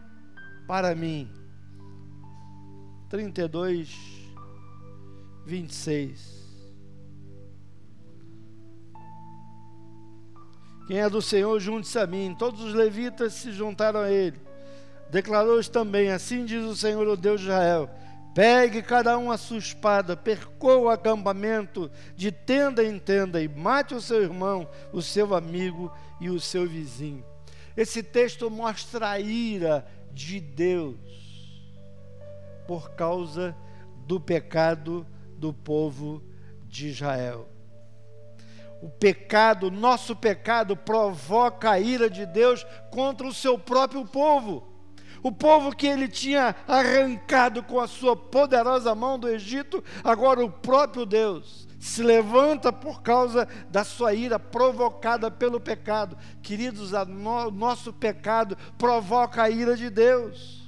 para 0.68 0.96
mim. 0.96 1.30
32, 3.10 3.94
26. 5.46 6.35
Quem 10.88 11.00
é 11.00 11.10
do 11.10 11.22
Senhor, 11.22 11.60
junte-se 11.60 11.98
a 11.98 12.06
mim. 12.06 12.36
Todos 12.38 12.62
os 12.62 12.74
levitas 12.74 13.34
se 13.34 13.52
juntaram 13.52 14.02
a 14.02 14.12
ele. 14.12 14.40
Declarou-os 15.10 15.68
também: 15.68 16.12
Assim 16.12 16.46
diz 16.46 16.64
o 16.64 16.76
Senhor, 16.76 17.08
o 17.08 17.18
Deus 17.18 17.42
de 17.42 17.48
Israel: 17.48 17.90
Pegue 18.36 18.82
cada 18.82 19.18
um 19.18 19.32
a 19.32 19.38
sua 19.38 19.58
espada, 19.58 20.18
percoa 20.18 20.78
o 20.78 20.90
acampamento 20.90 21.90
de 22.16 22.32
tenda 22.32 22.84
em 22.84 23.00
tenda 23.00 23.42
e 23.42 23.48
mate 23.48 23.96
o 23.96 24.02
seu 24.02 24.22
irmão, 24.22 24.68
o 24.92 25.02
seu 25.02 25.34
amigo 25.34 25.92
e 26.20 26.30
o 26.30 26.40
seu 26.40 26.68
vizinho. 26.68 27.26
Esse 27.78 28.04
texto 28.04 28.50
mostra 28.52 29.10
a 29.12 29.20
ira 29.20 29.86
de 30.12 30.40
Deus 30.40 30.98
por 32.68 32.92
causa 32.92 33.56
do 34.06 34.20
pecado 34.20 35.06
do 35.38 35.54
povo 35.54 36.22
de 36.68 36.90
Israel. 36.90 37.55
O 38.86 38.88
pecado, 38.88 39.72
nosso 39.72 40.16
pecado, 40.16 40.78
provoca 40.78 41.72
a 41.72 41.80
ira 41.80 42.08
de 42.08 42.24
Deus 42.24 42.64
contra 42.92 43.26
o 43.26 43.34
seu 43.34 43.58
próprio 43.58 44.06
povo. 44.06 44.64
O 45.24 45.32
povo 45.32 45.76
que 45.76 45.88
ele 45.88 46.08
tinha 46.08 46.56
arrancado 46.68 47.64
com 47.64 47.80
a 47.80 47.88
sua 47.88 48.16
poderosa 48.16 48.94
mão 48.94 49.18
do 49.18 49.28
Egito, 49.28 49.84
agora 50.04 50.46
o 50.46 50.52
próprio 50.52 51.04
Deus 51.04 51.68
se 51.80 52.04
levanta 52.04 52.72
por 52.72 53.02
causa 53.02 53.48
da 53.72 53.84
sua 53.84 54.14
ira 54.14 54.38
provocada 54.38 55.32
pelo 55.32 55.60
pecado. 55.60 56.16
Queridos, 56.44 56.94
o 56.94 57.06
no, 57.06 57.50
nosso 57.50 57.92
pecado 57.92 58.56
provoca 58.78 59.42
a 59.42 59.50
ira 59.50 59.76
de 59.76 59.90
Deus. 59.90 60.65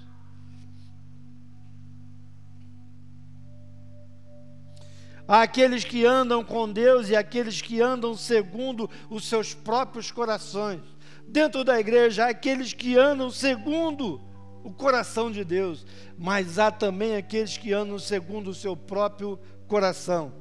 Há 5.28 5.42
aqueles 5.42 5.84
que 5.84 6.06
andam 6.06 6.44
com 6.44 6.72
Deus 6.72 7.10
e 7.10 7.16
aqueles 7.16 7.62
que 7.62 7.82
andam 7.82 8.16
segundo 8.16 8.90
os 9.10 9.28
seus 9.28 9.54
próprios 9.54 10.10
corações. 10.10 10.82
Dentro 11.28 11.64
da 11.66 11.78
igreja, 11.78 12.26
há 12.26 12.30
aqueles 12.30 12.72
que 12.72 12.98
andam 12.98 13.30
segundo 13.30 14.22
o 14.64 14.72
coração 14.72 15.30
de 15.30 15.44
Deus, 15.44 15.86
mas 16.18 16.58
há 16.58 16.72
também 16.72 17.18
aqueles 17.18 17.58
que 17.58 17.74
andam 17.74 18.00
segundo 18.00 18.52
o 18.52 18.56
seu 18.56 18.78
próprio 18.78 19.38
coração. 19.68 20.34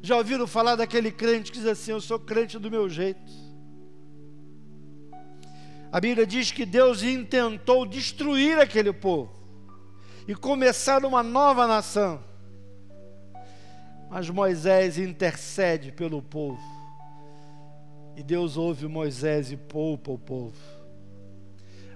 Já 0.00 0.16
ouviram 0.16 0.46
falar 0.46 0.76
daquele 0.76 1.10
crente 1.10 1.50
que 1.50 1.58
diz 1.58 1.66
assim: 1.66 1.90
Eu 1.90 2.00
sou 2.00 2.18
crente 2.18 2.58
do 2.58 2.70
meu 2.70 2.88
jeito? 2.88 3.48
A 5.90 6.00
Bíblia 6.00 6.26
diz 6.26 6.52
que 6.52 6.64
Deus 6.64 7.02
intentou 7.02 7.84
destruir 7.86 8.58
aquele 8.60 8.92
povo 8.92 9.32
e 10.28 10.34
começar 10.34 11.04
uma 11.04 11.22
nova 11.22 11.66
nação. 11.66 12.27
Mas 14.10 14.30
Moisés 14.30 14.98
intercede 14.98 15.92
pelo 15.92 16.22
povo. 16.22 16.60
E 18.16 18.22
Deus 18.22 18.56
ouve 18.56 18.88
Moisés 18.88 19.52
e 19.52 19.56
poupa 19.56 20.10
o 20.10 20.18
povo. 20.18 20.56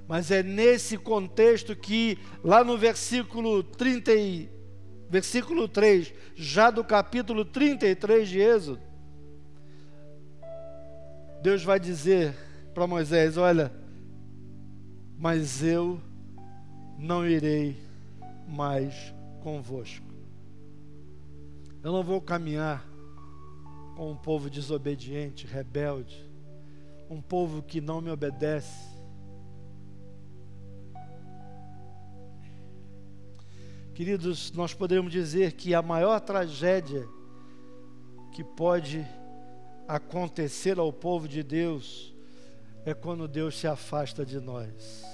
Mas 0.07 0.31
é 0.31 0.43
nesse 0.43 0.99
contexto 0.99 1.75
que, 1.75 2.19
lá 2.45 2.63
no 2.63 2.77
versículo 2.77 3.63
30, 3.63 4.13
versículo 5.09 5.67
3, 5.67 6.13
já 6.35 6.71
do 6.71 6.85
capítulo 6.85 7.45
33 7.45 8.29
de 8.29 8.41
Êxodo, 8.41 8.83
Deus 11.43 11.65
vai 11.65 11.81
dizer 11.81 12.35
para 12.75 12.87
Moisés: 12.87 13.37
Olha, 13.37 13.73
mas 15.19 15.63
eu 15.63 16.01
não 16.99 17.27
irei 17.27 17.77
mais 18.47 19.15
convosco. 19.43 20.12
Eu 21.83 21.91
não 21.91 22.05
vou 22.05 22.21
caminhar 22.21 22.87
com 23.97 24.13
um 24.13 24.17
povo 24.17 24.49
desobediente, 24.49 25.49
rebelde, 25.49 26.31
um 27.11 27.21
povo 27.21 27.61
que 27.61 27.81
não 27.81 28.01
me 28.01 28.09
obedece. 28.09 28.93
Queridos, 33.95 34.53
nós 34.53 34.73
podemos 34.73 35.11
dizer 35.11 35.53
que 35.53 35.75
a 35.75 35.83
maior 35.83 36.21
tragédia 36.21 37.07
que 38.33 38.45
pode 38.45 39.05
acontecer 39.89 40.79
ao 40.79 40.93
povo 40.93 41.27
de 41.27 41.43
Deus 41.43 42.15
é 42.87 42.95
quando 42.95 43.27
Deus 43.27 43.59
se 43.59 43.67
afasta 43.67 44.25
de 44.25 44.39
nós. 44.39 45.05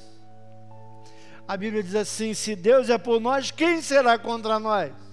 A 1.47 1.57
Bíblia 1.57 1.83
diz 1.83 1.95
assim: 1.95 2.35
se 2.35 2.55
Deus 2.55 2.91
é 2.91 2.99
por 2.99 3.19
nós, 3.19 3.51
quem 3.51 3.81
será 3.81 4.19
contra 4.19 4.59
nós? 4.59 5.08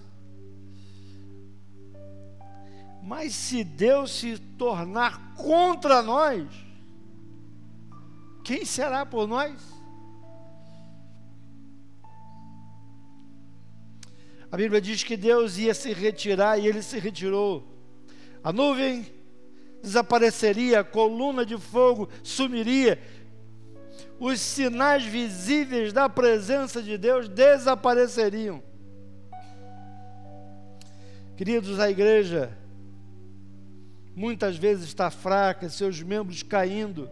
Mas 3.05 3.35
se 3.35 3.63
Deus 3.63 4.09
se 4.09 4.39
tornar 4.57 5.35
contra 5.35 6.01
nós, 6.01 6.47
quem 8.43 8.65
será 8.65 9.05
por 9.05 9.27
nós? 9.27 9.61
A 14.51 14.57
Bíblia 14.57 14.81
diz 14.81 15.03
que 15.03 15.15
Deus 15.15 15.55
ia 15.59 15.75
se 15.75 15.93
retirar 15.93 16.57
e 16.57 16.65
ele 16.65 16.81
se 16.81 16.97
retirou. 16.97 17.67
A 18.43 18.51
nuvem 18.51 19.05
desapareceria, 19.83 20.79
a 20.79 20.83
coluna 20.83 21.45
de 21.45 21.59
fogo 21.59 22.09
sumiria, 22.23 22.99
os 24.19 24.41
sinais 24.41 25.03
visíveis 25.05 25.93
da 25.93 26.09
presença 26.09 26.81
de 26.81 26.97
Deus 26.97 27.29
desapareceriam. 27.29 28.63
Queridos, 31.37 31.79
a 31.79 31.87
igreja 31.87 32.64
muitas 34.15 34.55
vezes 34.55 34.85
está 34.85 35.11
fraca, 35.11 35.69
seus 35.69 36.01
membros 36.01 36.41
caindo 36.41 37.09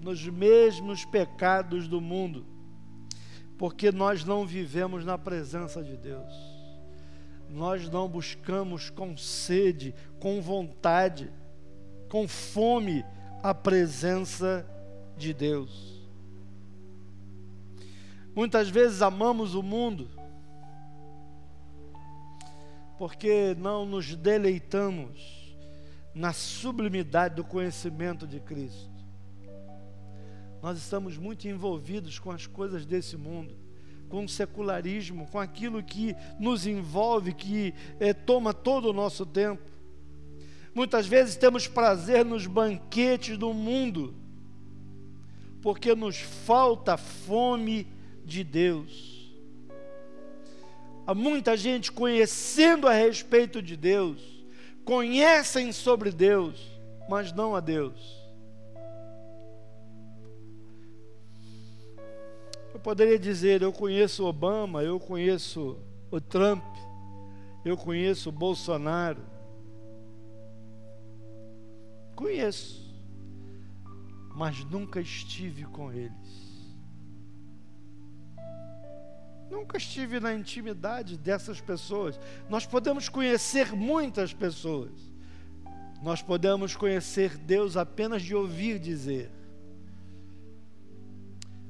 nos 0.00 0.26
mesmos 0.26 1.04
pecados 1.04 1.88
do 1.88 2.00
mundo, 2.00 2.46
porque 3.58 3.90
nós 3.90 4.24
não 4.24 4.46
vivemos 4.46 5.04
na 5.04 5.18
presença 5.18 5.82
de 5.82 5.96
Deus, 5.96 6.32
nós 7.50 7.90
não 7.90 8.08
buscamos 8.08 8.88
com 8.88 9.16
sede, 9.16 9.92
com 10.20 10.40
vontade, 10.40 11.30
com 12.08 12.28
fome 12.28 13.04
a 13.42 13.52
presença 13.52 14.64
de 15.18 15.34
Deus. 15.34 16.00
Muitas 18.34 18.70
vezes 18.70 19.02
amamos 19.02 19.54
o 19.54 19.62
mundo, 19.62 20.08
porque 22.96 23.54
não 23.58 23.84
nos 23.84 24.14
deleitamos 24.14 25.39
na 26.14 26.32
sublimidade 26.32 27.36
do 27.36 27.44
conhecimento 27.44 28.26
de 28.26 28.40
Cristo. 28.40 28.90
Nós 30.62 30.76
estamos 30.76 31.16
muito 31.16 31.48
envolvidos 31.48 32.18
com 32.18 32.30
as 32.30 32.46
coisas 32.46 32.84
desse 32.84 33.16
mundo, 33.16 33.56
com 34.08 34.24
o 34.24 34.28
secularismo, 34.28 35.26
com 35.28 35.38
aquilo 35.38 35.82
que 35.82 36.14
nos 36.38 36.66
envolve, 36.66 37.32
que 37.32 37.72
é, 37.98 38.12
toma 38.12 38.52
todo 38.52 38.90
o 38.90 38.92
nosso 38.92 39.24
tempo. 39.24 39.62
Muitas 40.74 41.06
vezes 41.06 41.36
temos 41.36 41.66
prazer 41.66 42.24
nos 42.24 42.46
banquetes 42.46 43.38
do 43.38 43.54
mundo, 43.54 44.14
porque 45.62 45.94
nos 45.94 46.18
falta 46.18 46.96
fome 46.96 47.86
de 48.24 48.44
Deus. 48.44 49.20
Há 51.06 51.14
muita 51.14 51.56
gente 51.56 51.90
conhecendo 51.90 52.86
a 52.86 52.92
respeito 52.92 53.62
de 53.62 53.76
Deus, 53.76 54.39
conhecem 54.84 55.72
sobre 55.72 56.10
Deus, 56.10 56.80
mas 57.08 57.32
não 57.32 57.54
a 57.54 57.60
Deus. 57.60 58.20
Eu 62.72 62.80
poderia 62.80 63.18
dizer: 63.18 63.62
eu 63.62 63.72
conheço 63.72 64.24
Obama, 64.24 64.82
eu 64.82 64.98
conheço 64.98 65.78
o 66.10 66.20
Trump, 66.20 66.64
eu 67.64 67.76
conheço 67.76 68.28
o 68.28 68.32
Bolsonaro. 68.32 69.22
Conheço, 72.16 72.94
mas 74.34 74.62
nunca 74.64 75.00
estive 75.00 75.64
com 75.64 75.90
eles. 75.92 76.49
Nunca 79.50 79.76
estive 79.76 80.20
na 80.20 80.32
intimidade 80.32 81.18
dessas 81.18 81.60
pessoas. 81.60 82.18
Nós 82.48 82.64
podemos 82.64 83.08
conhecer 83.08 83.72
muitas 83.72 84.32
pessoas. 84.32 84.92
Nós 86.00 86.22
podemos 86.22 86.76
conhecer 86.76 87.36
Deus 87.36 87.76
apenas 87.76 88.22
de 88.22 88.34
ouvir 88.34 88.78
dizer. 88.78 89.30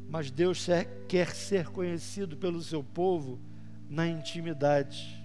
Mas 0.08 0.30
Deus 0.30 0.66
quer 1.08 1.34
ser 1.34 1.68
conhecido 1.68 2.36
pelo 2.36 2.60
seu 2.60 2.84
povo 2.84 3.40
na 3.88 4.06
intimidade. 4.06 5.18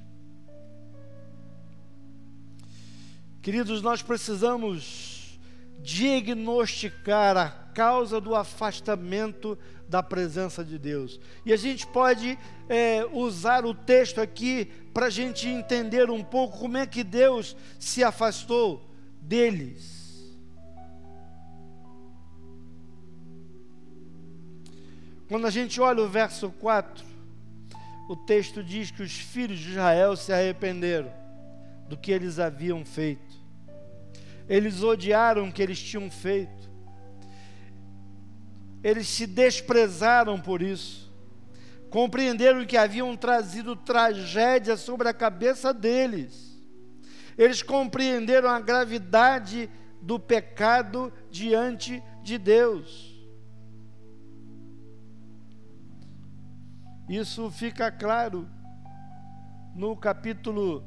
Queridos, 3.42 3.82
nós 3.82 4.02
precisamos 4.02 5.40
diagnosticar 5.80 7.38
a 7.38 7.50
causa 7.50 8.20
do 8.20 8.34
afastamento 8.34 9.58
da 9.88 10.02
presença 10.02 10.64
de 10.64 10.78
Deus. 10.78 11.20
E 11.46 11.54
a 11.54 11.58
gente 11.58 11.86
pode 11.88 12.38
é, 12.68 13.06
usar 13.12 13.66
o 13.66 13.74
texto 13.74 14.20
aqui 14.20 14.66
para 14.94 15.08
a 15.08 15.10
gente 15.10 15.48
entender 15.48 16.10
um 16.10 16.24
pouco 16.24 16.58
como 16.58 16.78
é 16.78 16.86
que 16.86 17.04
Deus 17.04 17.56
se 17.80 18.04
afastou 18.04 18.90
deles. 19.22 19.96
Quando 25.28 25.48
a 25.48 25.50
gente 25.50 25.82
olha 25.82 26.04
o 26.04 26.08
verso 26.08 26.52
4, 26.52 27.04
o 28.08 28.16
texto 28.16 28.64
diz 28.64 28.92
que 28.92 29.02
os 29.02 29.14
filhos 29.14 29.60
de 29.60 29.72
Israel 29.72 30.16
se 30.16 30.32
arrependeram 30.32 31.12
do 31.90 31.98
que 31.98 32.12
eles 32.12 32.38
haviam 32.40 32.86
feito. 32.86 33.36
Eles 34.48 34.84
odiaram 34.84 35.48
o 35.48 35.52
que 35.52 35.62
eles 35.62 35.82
tinham 35.82 36.10
feito 36.12 36.75
eles 38.86 39.08
se 39.08 39.26
desprezaram 39.26 40.40
por 40.40 40.62
isso. 40.62 41.12
Compreenderam 41.90 42.64
que 42.68 42.78
haviam 42.78 43.18
trazido 43.18 43.76
tragédia 43.76 44.78
sobre 44.78 45.08
a 45.08 45.14
cabeça 45.14 45.74
deles. 45.74 46.56
Eles 47.36 47.64
compreenderam 47.64 48.48
a 48.48 48.60
gravidade 48.60 49.68
do 50.00 50.20
pecado 50.20 51.12
diante 51.32 52.04
de 52.22 52.38
Deus. 52.38 53.12
Isso 57.10 57.50
fica 57.50 57.92
claro 57.92 58.48
no 59.74 59.98
capítulo 59.98 60.84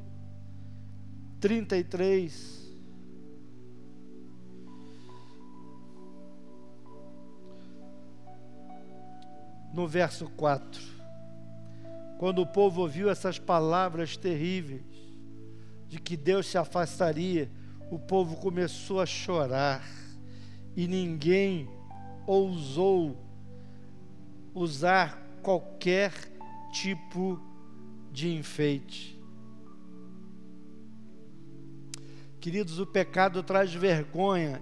33. 1.40 2.67
No 9.78 9.86
verso 9.86 10.28
4. 10.30 10.82
Quando 12.18 12.40
o 12.40 12.46
povo 12.46 12.80
ouviu 12.80 13.08
essas 13.08 13.38
palavras 13.38 14.16
terríveis, 14.16 14.82
de 15.86 16.00
que 16.00 16.16
Deus 16.16 16.48
se 16.48 16.58
afastaria, 16.58 17.48
o 17.88 17.96
povo 17.96 18.34
começou 18.38 19.00
a 19.00 19.06
chorar 19.06 19.88
e 20.74 20.88
ninguém 20.88 21.70
ousou 22.26 23.24
usar 24.52 25.16
qualquer 25.44 26.12
tipo 26.72 27.40
de 28.10 28.34
enfeite. 28.34 29.16
Queridos, 32.40 32.80
o 32.80 32.86
pecado 32.86 33.44
traz 33.44 33.72
vergonha 33.72 34.60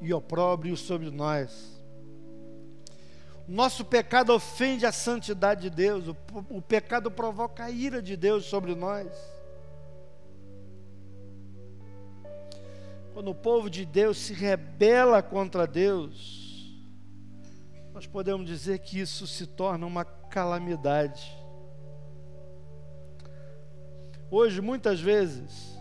e 0.00 0.14
opróbrio 0.14 0.78
sobre 0.78 1.10
nós. 1.10 1.73
Nosso 3.46 3.84
pecado 3.84 4.32
ofende 4.32 4.86
a 4.86 4.92
santidade 4.92 5.62
de 5.62 5.70
Deus, 5.70 6.08
o, 6.08 6.16
o 6.48 6.62
pecado 6.62 7.10
provoca 7.10 7.64
a 7.64 7.70
ira 7.70 8.00
de 8.00 8.16
Deus 8.16 8.46
sobre 8.46 8.74
nós. 8.74 9.08
Quando 13.12 13.30
o 13.30 13.34
povo 13.34 13.68
de 13.68 13.84
Deus 13.84 14.18
se 14.18 14.32
rebela 14.32 15.22
contra 15.22 15.66
Deus, 15.66 16.74
nós 17.92 18.06
podemos 18.06 18.46
dizer 18.46 18.80
que 18.80 18.98
isso 18.98 19.26
se 19.26 19.46
torna 19.46 19.86
uma 19.86 20.04
calamidade. 20.04 21.32
Hoje, 24.30 24.60
muitas 24.60 25.00
vezes, 25.00 25.78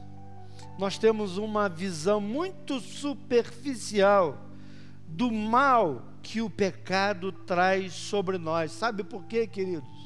nós 0.78 0.98
temos 0.98 1.38
uma 1.38 1.68
visão 1.68 2.22
muito 2.22 2.80
superficial 2.80 4.38
do 5.08 5.32
mal 5.32 6.14
que 6.22 6.42
o 6.42 6.50
pecado 6.50 7.32
traz 7.32 7.94
sobre 7.94 8.38
nós. 8.38 8.72
Sabe 8.72 9.04
por 9.04 9.26
quê, 9.26 9.46
queridos? 9.46 10.04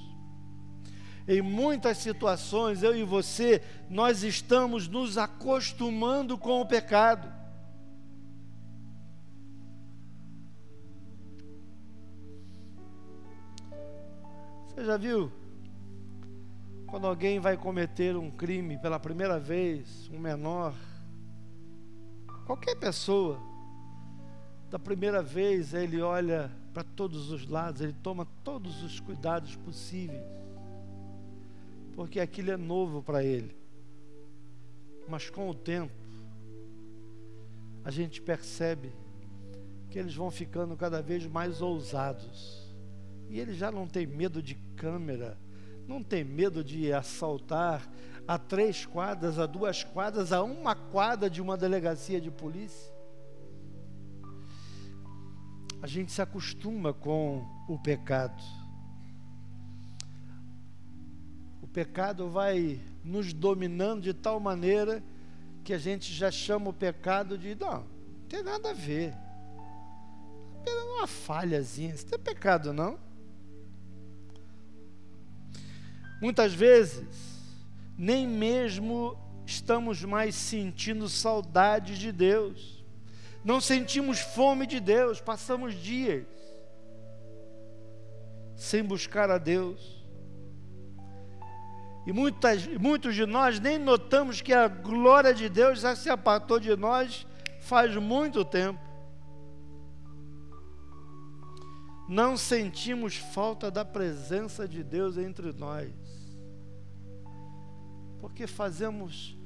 Em 1.28 1.42
muitas 1.42 1.98
situações, 1.98 2.84
eu 2.84 2.96
e 2.96 3.04
você, 3.04 3.62
nós 3.90 4.24
estamos 4.24 4.88
nos 4.88 5.18
acostumando 5.18 6.38
com 6.38 6.62
o 6.62 6.66
pecado. 6.66 7.32
Você 14.70 14.86
já 14.86 14.96
viu? 14.96 15.32
Quando 16.88 17.08
alguém 17.08 17.40
vai 17.40 17.58
cometer 17.58 18.16
um 18.16 18.32
crime 18.32 18.78
pela 18.78 18.98
primeira 18.98 19.38
vez, 19.38 20.10
um 20.14 20.20
menor, 20.20 20.74
qualquer 22.46 22.76
pessoa, 22.76 23.38
da 24.70 24.78
primeira 24.78 25.22
vez 25.22 25.74
ele 25.74 26.02
olha 26.02 26.52
para 26.74 26.84
todos 26.84 27.32
os 27.32 27.48
lados, 27.48 27.82
ele 27.82 27.96
toma 28.04 28.28
todos 28.44 28.84
os 28.84 29.00
cuidados 29.00 29.56
possíveis 29.56 30.38
porque 31.98 32.20
aquilo 32.20 32.52
é 32.52 32.58
novo 32.58 33.02
para 33.02 33.24
ele. 33.24 33.58
Mas 35.08 35.32
com 35.32 35.50
o 35.50 35.54
tempo, 35.56 35.92
a 37.84 37.90
gente 37.90 38.22
percebe 38.22 38.94
que 39.90 39.98
eles 39.98 40.14
vão 40.14 40.30
ficando 40.30 40.78
cada 40.78 41.02
vez 41.02 41.26
mais 41.26 41.60
ousados. 41.60 42.72
E 43.28 43.40
ele 43.40 43.52
já 43.56 43.72
não 43.72 43.88
tem 43.88 44.06
medo 44.06 44.44
de 44.44 44.54
câmera, 44.76 45.40
não 45.88 46.04
tem 46.04 46.24
medo 46.24 46.64
de 46.64 46.94
assaltar 46.94 47.92
a 48.28 48.38
três 48.38 48.86
quadras, 48.86 49.40
a 49.40 49.48
duas 49.48 49.84
quadras, 49.84 50.32
a 50.32 50.44
uma 50.44 50.76
quadra 50.76 51.28
de 51.28 51.42
uma 51.42 51.58
delegacia 51.58 52.22
de 52.22 52.30
polícia. 52.30 52.94
A 55.82 55.88
gente 55.88 56.12
se 56.12 56.22
acostuma 56.22 56.94
com 56.94 57.46
o 57.68 57.78
pecado. 57.78 58.44
pecado 61.78 62.28
vai 62.28 62.82
nos 63.04 63.32
dominando 63.32 64.02
de 64.02 64.12
tal 64.12 64.40
maneira 64.40 65.04
que 65.64 65.72
a 65.72 65.78
gente 65.78 66.12
já 66.12 66.32
chama 66.32 66.72
o 66.72 66.74
pecado 66.74 67.38
de 67.38 67.54
não, 67.54 67.82
não 67.82 68.28
tem 68.28 68.42
nada 68.42 68.72
a 68.72 68.74
ver. 68.74 69.14
Apenas 70.56 70.84
uma 70.86 71.06
falhazinha, 71.06 71.94
isso 71.94 72.08
não 72.08 72.16
é 72.16 72.18
pecado 72.18 72.74
não. 72.74 72.98
Muitas 76.20 76.52
vezes, 76.52 77.06
nem 77.96 78.28
mesmo 78.28 79.16
estamos 79.46 80.04
mais 80.04 80.34
sentindo 80.34 81.08
saudade 81.08 82.00
de 82.00 82.12
Deus. 82.12 82.77
Não 83.48 83.62
sentimos 83.62 84.20
fome 84.20 84.68
de 84.68 84.78
Deus, 84.78 85.22
passamos 85.22 85.74
dias 85.74 86.28
sem 88.58 88.84
buscar 88.84 89.32
a 89.32 89.38
Deus. 89.38 90.06
E 92.06 92.12
muitas, 92.12 92.68
muitos 92.68 93.16
de 93.16 93.26
nós 93.26 93.58
nem 93.58 93.78
notamos 93.78 94.42
que 94.42 94.52
a 94.52 94.68
glória 94.68 95.34
de 95.34 95.48
Deus 95.48 95.80
já 95.80 95.96
se 95.96 96.10
apartou 96.10 96.60
de 96.60 96.76
nós 96.76 97.26
faz 97.62 97.96
muito 97.96 98.44
tempo. 98.44 98.82
Não 102.10 102.36
sentimos 102.36 103.16
falta 103.16 103.72
da 103.72 103.86
presença 103.86 104.68
de 104.68 104.84
Deus 104.84 105.18
entre 105.18 105.54
nós. 105.54 105.94
Porque 108.20 108.46
fazemos, 108.46 109.37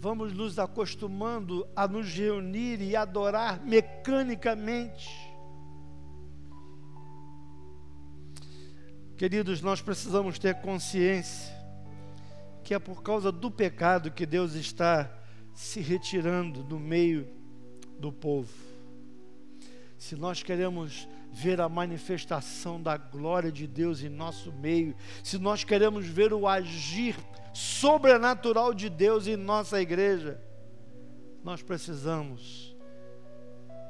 vamos 0.00 0.32
nos 0.32 0.58
acostumando 0.58 1.68
a 1.76 1.86
nos 1.86 2.10
reunir 2.10 2.80
e 2.80 2.96
adorar 2.96 3.62
mecanicamente. 3.62 5.10
Queridos, 9.14 9.60
nós 9.60 9.82
precisamos 9.82 10.38
ter 10.38 10.54
consciência 10.62 11.54
que 12.64 12.72
é 12.72 12.78
por 12.78 13.02
causa 13.02 13.30
do 13.30 13.50
pecado 13.50 14.10
que 14.10 14.24
Deus 14.24 14.54
está 14.54 15.12
se 15.52 15.80
retirando 15.80 16.62
do 16.62 16.78
meio 16.78 17.28
do 17.98 18.10
povo. 18.10 18.54
Se 19.98 20.16
nós 20.16 20.42
queremos 20.42 21.06
ver 21.30 21.60
a 21.60 21.68
manifestação 21.68 22.82
da 22.82 22.96
glória 22.96 23.52
de 23.52 23.66
Deus 23.66 24.02
em 24.02 24.08
nosso 24.08 24.50
meio, 24.50 24.96
se 25.22 25.36
nós 25.36 25.62
queremos 25.62 26.06
ver 26.06 26.32
o 26.32 26.48
agir 26.48 27.16
sobrenatural 27.52 28.72
de 28.72 28.88
Deus 28.88 29.26
em 29.26 29.36
nossa 29.36 29.80
igreja, 29.80 30.40
nós 31.42 31.62
precisamos 31.62 32.76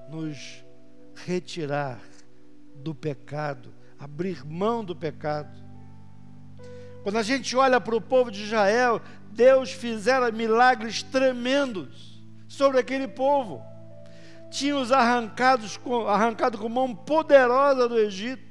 nos 0.09 0.65
retirar 1.15 2.01
do 2.75 2.95
pecado, 2.95 3.73
abrir 3.99 4.45
mão 4.45 4.85
do 4.85 4.97
pecado 4.97 5.71
quando 7.03 7.17
a 7.17 7.23
gente 7.23 7.57
olha 7.57 7.81
para 7.81 7.97
o 7.97 8.01
povo 8.01 8.31
de 8.31 8.43
Israel, 8.43 9.01
Deus 9.33 9.73
fizera 9.73 10.31
milagres 10.31 11.03
tremendos 11.03 12.23
sobre 12.47 12.79
aquele 12.79 13.09
povo. 13.09 13.63
Tinha-os 14.51 14.93
arrancados 14.93 15.77
com, 15.77 16.07
arrancado 16.07 16.59
com 16.59 16.69
mão 16.69 16.95
poderosa 16.95 17.89
do 17.89 17.99
Egito, 17.99 18.43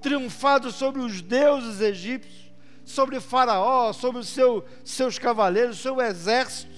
triunfado 0.00 0.70
sobre 0.70 1.00
os 1.00 1.20
deuses 1.20 1.80
egípcios, 1.80 2.45
sobre 2.86 3.20
Faraó, 3.20 3.92
sobre 3.92 4.20
os 4.20 4.28
seu, 4.28 4.64
seus 4.84 5.18
cavaleiros, 5.18 5.80
seu 5.80 6.00
exército. 6.00 6.72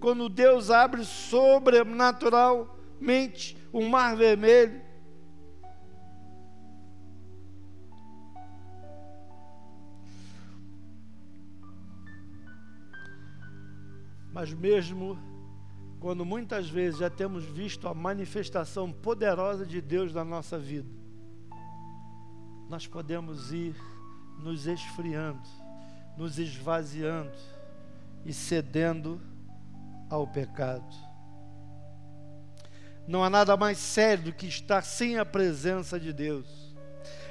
Quando 0.00 0.28
Deus 0.28 0.70
abre 0.70 1.04
sobrenaturalmente 1.04 3.58
o 3.72 3.82
mar 3.82 4.16
vermelho, 4.16 4.86
Mas 14.32 14.52
mesmo 14.52 15.18
quando 15.98 16.22
muitas 16.22 16.68
vezes 16.68 17.00
já 17.00 17.08
temos 17.08 17.42
visto 17.42 17.88
a 17.88 17.94
manifestação 17.94 18.92
poderosa 18.92 19.64
de 19.64 19.80
Deus 19.80 20.12
na 20.12 20.22
nossa 20.22 20.58
vida, 20.58 20.90
nós 22.68 22.86
podemos 22.86 23.50
ir 23.50 23.74
nos 24.38 24.66
esfriando, 24.66 25.48
nos 26.16 26.38
esvaziando 26.38 27.36
e 28.24 28.32
cedendo 28.32 29.20
ao 30.10 30.26
pecado. 30.26 30.94
Não 33.06 33.22
há 33.22 33.30
nada 33.30 33.56
mais 33.56 33.78
sério 33.78 34.24
do 34.24 34.32
que 34.32 34.46
estar 34.46 34.82
sem 34.82 35.18
a 35.18 35.24
presença 35.24 35.98
de 35.98 36.12
Deus. 36.12 36.74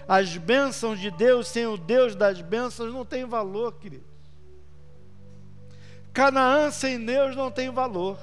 As 0.07 0.37
bênçãos 0.37 0.99
de 0.99 1.11
Deus 1.11 1.47
sem 1.47 1.65
o 1.65 1.77
Deus 1.77 2.15
das 2.15 2.39
bênçãos 2.41 2.93
não 2.93 3.03
tem 3.03 3.25
valor, 3.25 3.73
querido. 3.79 4.05
Canaã 6.13 6.71
sem 6.71 7.03
Deus 7.03 7.35
não 7.35 7.51
tem 7.51 7.69
valor. 7.69 8.17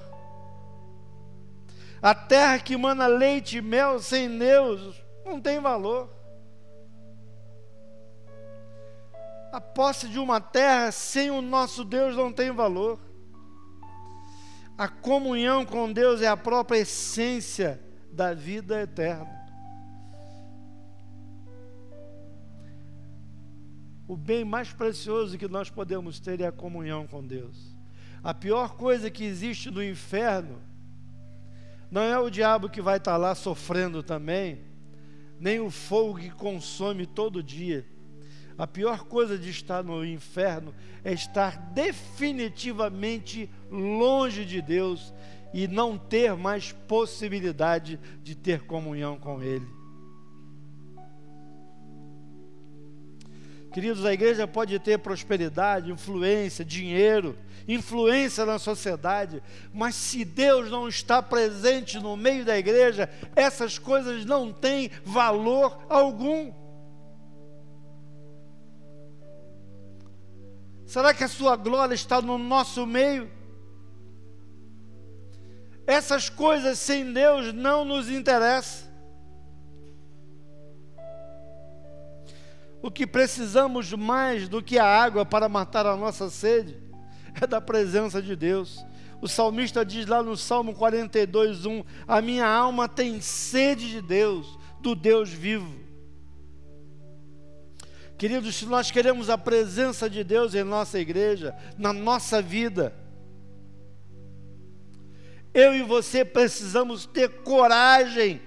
A 2.00 2.14
terra 2.14 2.58
que 2.58 2.76
mana 2.76 3.06
leite 3.06 3.58
e 3.58 3.62
mel 3.62 4.00
sem 4.00 4.38
Deus 4.38 5.02
não 5.24 5.40
tem 5.40 5.60
valor. 5.60 6.08
A 9.52 9.60
posse 9.60 10.08
de 10.08 10.18
uma 10.18 10.40
terra 10.40 10.90
sem 10.90 11.30
o 11.30 11.42
nosso 11.42 11.84
Deus 11.84 12.16
não 12.16 12.32
tem 12.32 12.50
valor. 12.50 12.98
A 14.78 14.88
comunhão 14.88 15.66
com 15.66 15.92
Deus 15.92 16.22
é 16.22 16.26
a 16.26 16.36
própria 16.36 16.78
essência 16.78 17.78
da 18.10 18.32
vida 18.32 18.80
eterna. 18.80 19.42
O 24.08 24.16
bem 24.16 24.42
mais 24.42 24.72
precioso 24.72 25.36
que 25.36 25.46
nós 25.46 25.68
podemos 25.68 26.18
ter 26.18 26.40
é 26.40 26.46
a 26.46 26.52
comunhão 26.52 27.06
com 27.06 27.22
Deus. 27.22 27.76
A 28.24 28.32
pior 28.32 28.74
coisa 28.74 29.10
que 29.10 29.22
existe 29.22 29.70
no 29.70 29.84
inferno 29.84 30.60
não 31.90 32.00
é 32.02 32.18
o 32.18 32.30
diabo 32.30 32.70
que 32.70 32.80
vai 32.80 32.96
estar 32.96 33.18
lá 33.18 33.34
sofrendo 33.34 34.02
também, 34.02 34.64
nem 35.38 35.60
o 35.60 35.70
fogo 35.70 36.18
que 36.18 36.30
consome 36.30 37.04
todo 37.04 37.42
dia. 37.42 37.86
A 38.56 38.66
pior 38.66 39.04
coisa 39.04 39.38
de 39.38 39.50
estar 39.50 39.82
no 39.82 40.04
inferno 40.04 40.74
é 41.04 41.12
estar 41.12 41.56
definitivamente 41.72 43.50
longe 43.70 44.44
de 44.44 44.60
Deus 44.60 45.12
e 45.52 45.68
não 45.68 45.98
ter 45.98 46.34
mais 46.34 46.72
possibilidade 46.72 47.98
de 48.22 48.34
ter 48.34 48.62
comunhão 48.62 49.18
com 49.18 49.42
Ele. 49.42 49.82
Queridos, 53.72 54.04
a 54.04 54.12
igreja 54.12 54.46
pode 54.46 54.78
ter 54.78 54.98
prosperidade, 54.98 55.90
influência, 55.90 56.62
dinheiro, 56.62 57.38
influência 57.66 58.44
na 58.44 58.58
sociedade, 58.58 59.42
mas 59.72 59.94
se 59.94 60.26
Deus 60.26 60.70
não 60.70 60.86
está 60.88 61.22
presente 61.22 61.98
no 61.98 62.14
meio 62.14 62.44
da 62.44 62.58
igreja, 62.58 63.08
essas 63.34 63.78
coisas 63.78 64.26
não 64.26 64.52
têm 64.52 64.90
valor 65.04 65.86
algum. 65.88 66.52
Será 70.92 71.14
que 71.14 71.24
a 71.24 71.28
sua 71.28 71.56
glória 71.56 71.94
está 71.94 72.20
no 72.20 72.36
nosso 72.36 72.86
meio? 72.86 73.30
Essas 75.86 76.28
coisas 76.28 76.78
sem 76.78 77.14
Deus 77.14 77.50
não 77.54 77.82
nos 77.82 78.10
interessam. 78.10 78.92
O 82.82 82.90
que 82.90 83.06
precisamos 83.06 83.90
mais 83.94 84.50
do 84.50 84.62
que 84.62 84.78
a 84.78 84.84
água 84.84 85.24
para 85.24 85.48
matar 85.48 85.86
a 85.86 85.96
nossa 85.96 86.28
sede 86.28 86.78
é 87.40 87.46
da 87.46 87.58
presença 87.58 88.20
de 88.20 88.36
Deus. 88.36 88.84
O 89.22 89.26
salmista 89.26 89.86
diz 89.86 90.04
lá 90.06 90.22
no 90.22 90.36
Salmo 90.36 90.74
42, 90.74 91.64
1: 91.64 91.84
A 92.06 92.20
minha 92.20 92.46
alma 92.46 92.86
tem 92.86 93.18
sede 93.18 93.88
de 93.88 94.02
Deus, 94.02 94.58
do 94.82 94.94
Deus 94.94 95.30
vivo. 95.30 95.81
Queridos, 98.22 98.54
se 98.54 98.66
nós 98.66 98.88
queremos 98.88 99.28
a 99.28 99.36
presença 99.36 100.08
de 100.08 100.22
Deus 100.22 100.54
em 100.54 100.62
nossa 100.62 100.96
igreja, 100.96 101.56
na 101.76 101.92
nossa 101.92 102.40
vida, 102.40 102.94
eu 105.52 105.74
e 105.74 105.82
você 105.82 106.24
precisamos 106.24 107.04
ter 107.04 107.42
coragem 107.42 108.40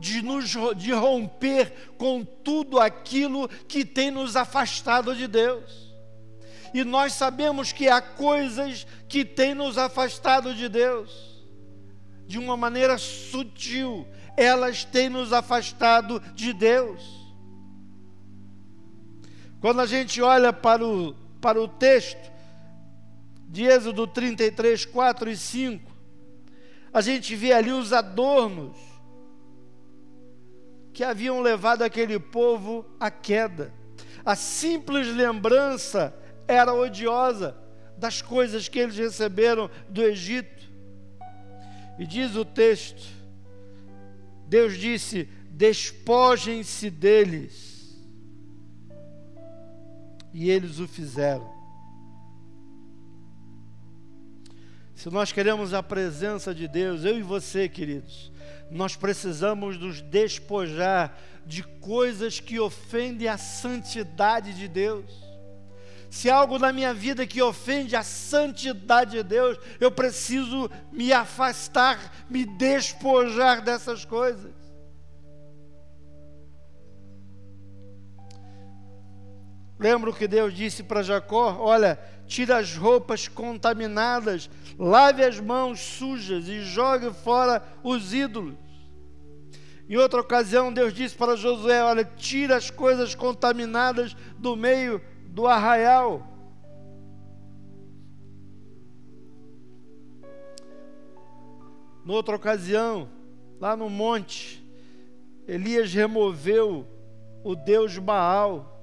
de, 0.00 0.22
nos, 0.22 0.56
de 0.78 0.92
romper 0.94 1.92
com 1.98 2.24
tudo 2.24 2.80
aquilo 2.80 3.50
que 3.68 3.84
tem 3.84 4.10
nos 4.10 4.34
afastado 4.34 5.14
de 5.14 5.28
Deus. 5.28 5.94
E 6.72 6.82
nós 6.82 7.12
sabemos 7.12 7.70
que 7.70 7.86
há 7.86 8.00
coisas 8.00 8.86
que 9.06 9.26
têm 9.26 9.52
nos 9.54 9.76
afastado 9.76 10.54
de 10.54 10.70
Deus, 10.70 11.44
de 12.26 12.38
uma 12.38 12.56
maneira 12.56 12.96
sutil, 12.96 14.08
elas 14.38 14.86
têm 14.86 15.10
nos 15.10 15.34
afastado 15.34 16.18
de 16.34 16.54
Deus. 16.54 17.17
Quando 19.60 19.80
a 19.80 19.86
gente 19.86 20.22
olha 20.22 20.52
para 20.52 20.86
o, 20.86 21.14
para 21.40 21.60
o 21.60 21.66
texto 21.66 22.30
de 23.48 23.64
Êxodo 23.64 24.06
33, 24.06 24.84
4 24.84 25.30
e 25.30 25.36
5, 25.36 25.92
a 26.92 27.00
gente 27.00 27.34
vê 27.34 27.52
ali 27.52 27.72
os 27.72 27.92
adornos 27.92 28.76
que 30.92 31.02
haviam 31.02 31.40
levado 31.40 31.82
aquele 31.82 32.18
povo 32.18 32.84
à 33.00 33.10
queda. 33.10 33.72
A 34.24 34.36
simples 34.36 35.08
lembrança 35.08 36.14
era 36.46 36.72
odiosa 36.72 37.56
das 37.96 38.22
coisas 38.22 38.68
que 38.68 38.78
eles 38.78 38.96
receberam 38.96 39.70
do 39.88 40.02
Egito. 40.02 40.68
E 41.98 42.06
diz 42.06 42.36
o 42.36 42.44
texto: 42.44 43.06
Deus 44.46 44.76
disse: 44.76 45.28
despojem-se 45.50 46.90
deles. 46.90 47.67
E 50.32 50.50
eles 50.50 50.78
o 50.78 50.86
fizeram. 50.86 51.58
Se 54.94 55.08
nós 55.10 55.30
queremos 55.30 55.72
a 55.72 55.82
presença 55.82 56.52
de 56.52 56.66
Deus, 56.66 57.04
eu 57.04 57.16
e 57.16 57.22
você, 57.22 57.68
queridos, 57.68 58.32
nós 58.68 58.96
precisamos 58.96 59.78
nos 59.78 60.00
despojar 60.00 61.16
de 61.46 61.62
coisas 61.62 62.40
que 62.40 62.58
ofendem 62.58 63.28
a 63.28 63.38
santidade 63.38 64.52
de 64.54 64.66
Deus. 64.66 65.28
Se 66.10 66.28
algo 66.28 66.58
na 66.58 66.72
minha 66.72 66.92
vida 66.92 67.26
que 67.26 67.40
ofende 67.40 67.94
a 67.94 68.02
santidade 68.02 69.12
de 69.12 69.22
Deus, 69.22 69.58
eu 69.78 69.90
preciso 69.90 70.70
me 70.90 71.12
afastar, 71.12 72.26
me 72.28 72.44
despojar 72.44 73.62
dessas 73.62 74.04
coisas. 74.04 74.57
Lembra 79.78 80.10
o 80.10 80.14
que 80.14 80.26
Deus 80.26 80.52
disse 80.52 80.82
para 80.82 81.02
Jacó? 81.02 81.56
Olha, 81.60 81.98
tira 82.26 82.58
as 82.58 82.74
roupas 82.76 83.28
contaminadas, 83.28 84.50
lave 84.76 85.22
as 85.22 85.38
mãos 85.38 85.78
sujas 85.78 86.48
e 86.48 86.62
jogue 86.62 87.12
fora 87.12 87.62
os 87.82 88.12
ídolos. 88.12 88.56
Em 89.88 89.96
outra 89.96 90.20
ocasião, 90.20 90.72
Deus 90.72 90.92
disse 90.92 91.14
para 91.14 91.36
Josué: 91.36 91.82
Olha, 91.82 92.04
tira 92.04 92.56
as 92.56 92.70
coisas 92.70 93.14
contaminadas 93.14 94.14
do 94.36 94.56
meio 94.56 95.00
do 95.28 95.46
arraial. 95.46 96.26
Noutra 102.04 102.34
ocasião, 102.34 103.08
lá 103.60 103.76
no 103.76 103.88
monte, 103.88 104.64
Elias 105.46 105.92
removeu 105.92 106.86
o 107.44 107.54
Deus 107.54 107.96
Baal 107.98 108.77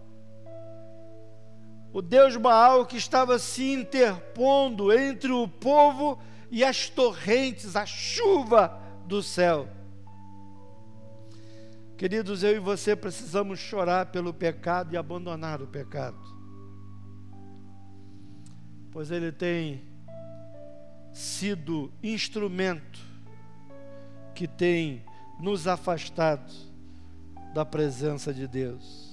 o 1.95 2.01
Deus 2.01 2.35
Baal 2.35 2.85
que 2.85 2.97
estava 2.97 3.39
se 3.39 3.71
interpondo 3.71 4.91
entre 4.91 5.31
o 5.31 5.47
povo 5.47 6.19
e 6.51 6.61
as 6.61 6.89
torrentes, 6.89 7.73
a 7.77 7.85
chuva 7.85 8.77
do 9.07 9.23
céu. 9.23 9.69
Queridos, 11.95 12.43
eu 12.43 12.57
e 12.57 12.59
você 12.59 12.97
precisamos 12.97 13.59
chorar 13.59 14.07
pelo 14.07 14.33
pecado 14.33 14.93
e 14.93 14.97
abandonar 14.97 15.61
o 15.61 15.67
pecado, 15.67 16.19
pois 18.91 19.09
ele 19.09 19.31
tem 19.31 19.81
sido 21.13 21.93
instrumento 22.03 22.99
que 24.33 24.49
tem 24.49 25.01
nos 25.39 25.65
afastado 25.65 26.53
da 27.53 27.63
presença 27.63 28.33
de 28.33 28.45
Deus. 28.49 29.04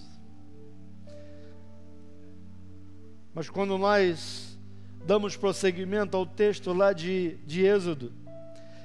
Mas 3.35 3.49
quando 3.49 3.79
nós 3.79 4.59
damos 5.07 5.37
prosseguimento 5.37 6.17
ao 6.17 6.27
texto 6.27 6.73
lá 6.73 6.93
de, 6.93 7.37
de 7.47 7.65
Êxodo, 7.65 8.13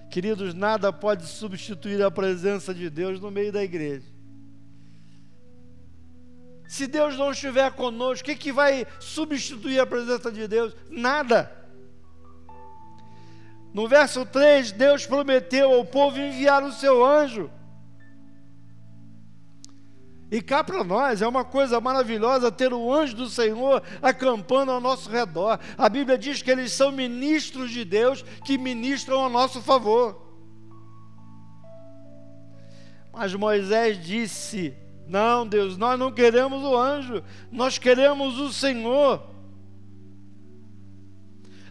queridos, 0.10 0.54
nada 0.54 0.92
pode 0.92 1.26
substituir 1.26 2.02
a 2.02 2.10
presença 2.10 2.74
de 2.74 2.90
Deus 2.90 3.20
no 3.20 3.30
meio 3.30 3.52
da 3.52 3.64
igreja. 3.64 4.06
Se 6.68 6.86
Deus 6.86 7.18
não 7.18 7.32
estiver 7.32 7.72
conosco, 7.72 8.24
o 8.24 8.26
que, 8.26 8.36
que 8.36 8.52
vai 8.52 8.86
substituir 9.00 9.80
a 9.80 9.86
presença 9.86 10.32
de 10.32 10.48
Deus? 10.48 10.76
Nada. 10.90 11.52
No 13.74 13.88
verso 13.88 14.26
3, 14.26 14.72
Deus 14.74 15.06
prometeu 15.06 15.72
ao 15.72 15.86
povo 15.86 16.20
enviar 16.20 16.64
o 16.64 16.72
seu 16.74 17.06
anjo. 17.06 17.50
E 20.30 20.42
cá 20.42 20.62
para 20.64 20.84
nós 20.84 21.22
é 21.22 21.28
uma 21.28 21.46
coisa 21.46 21.80
maravilhosa 21.80 22.52
ter 22.52 22.74
o 22.74 22.94
anjo 22.94 23.16
do 23.16 23.30
Senhor 23.30 23.82
acampando 24.02 24.72
ao 24.72 24.82
nosso 24.82 25.10
redor. 25.10 25.58
A 25.78 25.88
Bíblia 25.88 26.18
diz 26.18 26.42
que 26.42 26.52
eles 26.52 26.74
são 26.74 26.92
ministros 26.92 27.72
de 27.72 27.86
Deus 27.86 28.24
que 28.44 28.58
ministram 28.58 29.26
a 29.26 29.30
nosso 29.30 29.62
favor. 29.62 30.28
Mas 33.14 33.34
Moisés 33.34 34.06
disse: 34.06 34.76
Não, 35.08 35.48
Deus, 35.48 35.78
nós 35.78 35.98
não 35.98 36.12
queremos 36.12 36.62
o 36.62 36.76
anjo, 36.76 37.24
nós 37.50 37.78
queremos 37.78 38.38
o 38.38 38.52
Senhor. 38.52 39.24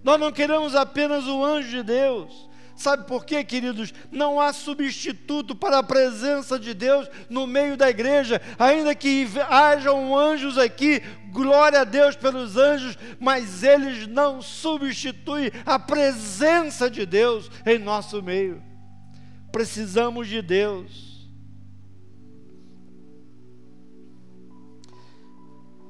Nós 0.02 0.18
não 0.18 0.32
queremos 0.32 0.74
apenas 0.74 1.26
o 1.26 1.44
anjo 1.44 1.68
de 1.68 1.82
Deus, 1.82 2.45
Sabe 2.76 3.06
por 3.06 3.24
quê, 3.24 3.42
queridos? 3.42 3.94
Não 4.12 4.38
há 4.38 4.52
substituto 4.52 5.56
para 5.56 5.78
a 5.78 5.82
presença 5.82 6.58
de 6.58 6.74
Deus 6.74 7.08
no 7.30 7.46
meio 7.46 7.74
da 7.74 7.88
igreja, 7.88 8.40
ainda 8.58 8.94
que 8.94 9.26
hajam 9.48 10.16
anjos 10.16 10.58
aqui, 10.58 11.02
glória 11.32 11.80
a 11.80 11.84
Deus 11.84 12.14
pelos 12.16 12.58
anjos, 12.58 12.98
mas 13.18 13.62
eles 13.62 14.06
não 14.06 14.42
substituem 14.42 15.50
a 15.64 15.78
presença 15.78 16.90
de 16.90 17.06
Deus 17.06 17.50
em 17.64 17.78
nosso 17.78 18.22
meio. 18.22 18.62
Precisamos 19.50 20.28
de 20.28 20.42
Deus. 20.42 21.16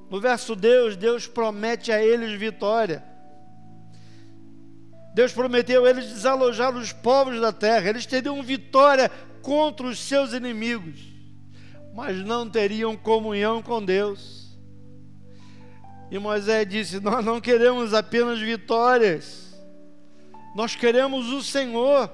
No 0.08 0.20
verso 0.20 0.54
Deus, 0.54 0.96
Deus 0.96 1.26
promete 1.26 1.90
a 1.90 2.00
eles 2.00 2.38
vitória. 2.38 3.15
Deus 5.16 5.32
prometeu 5.32 5.86
eles 5.86 6.08
desalojar 6.08 6.76
os 6.76 6.92
povos 6.92 7.40
da 7.40 7.50
terra. 7.50 7.88
Eles 7.88 8.04
teriam 8.04 8.42
vitória 8.42 9.10
contra 9.40 9.86
os 9.86 9.98
seus 9.98 10.34
inimigos, 10.34 11.00
mas 11.94 12.18
não 12.18 12.50
teriam 12.50 12.94
comunhão 12.94 13.62
com 13.62 13.82
Deus. 13.82 14.54
E 16.10 16.18
Moisés 16.18 16.68
disse: 16.68 17.00
Nós 17.00 17.24
não 17.24 17.40
queremos 17.40 17.94
apenas 17.94 18.38
vitórias, 18.40 19.58
nós 20.54 20.76
queremos 20.76 21.28
o 21.28 21.42
Senhor. 21.42 22.10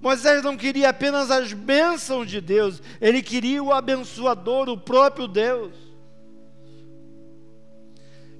Moisés 0.00 0.42
não 0.42 0.56
queria 0.56 0.88
apenas 0.88 1.30
as 1.30 1.52
bênçãos 1.52 2.26
de 2.26 2.40
Deus, 2.40 2.82
ele 3.02 3.22
queria 3.22 3.62
o 3.62 3.70
abençoador, 3.70 4.66
o 4.70 4.78
próprio 4.78 5.28
Deus. 5.28 5.74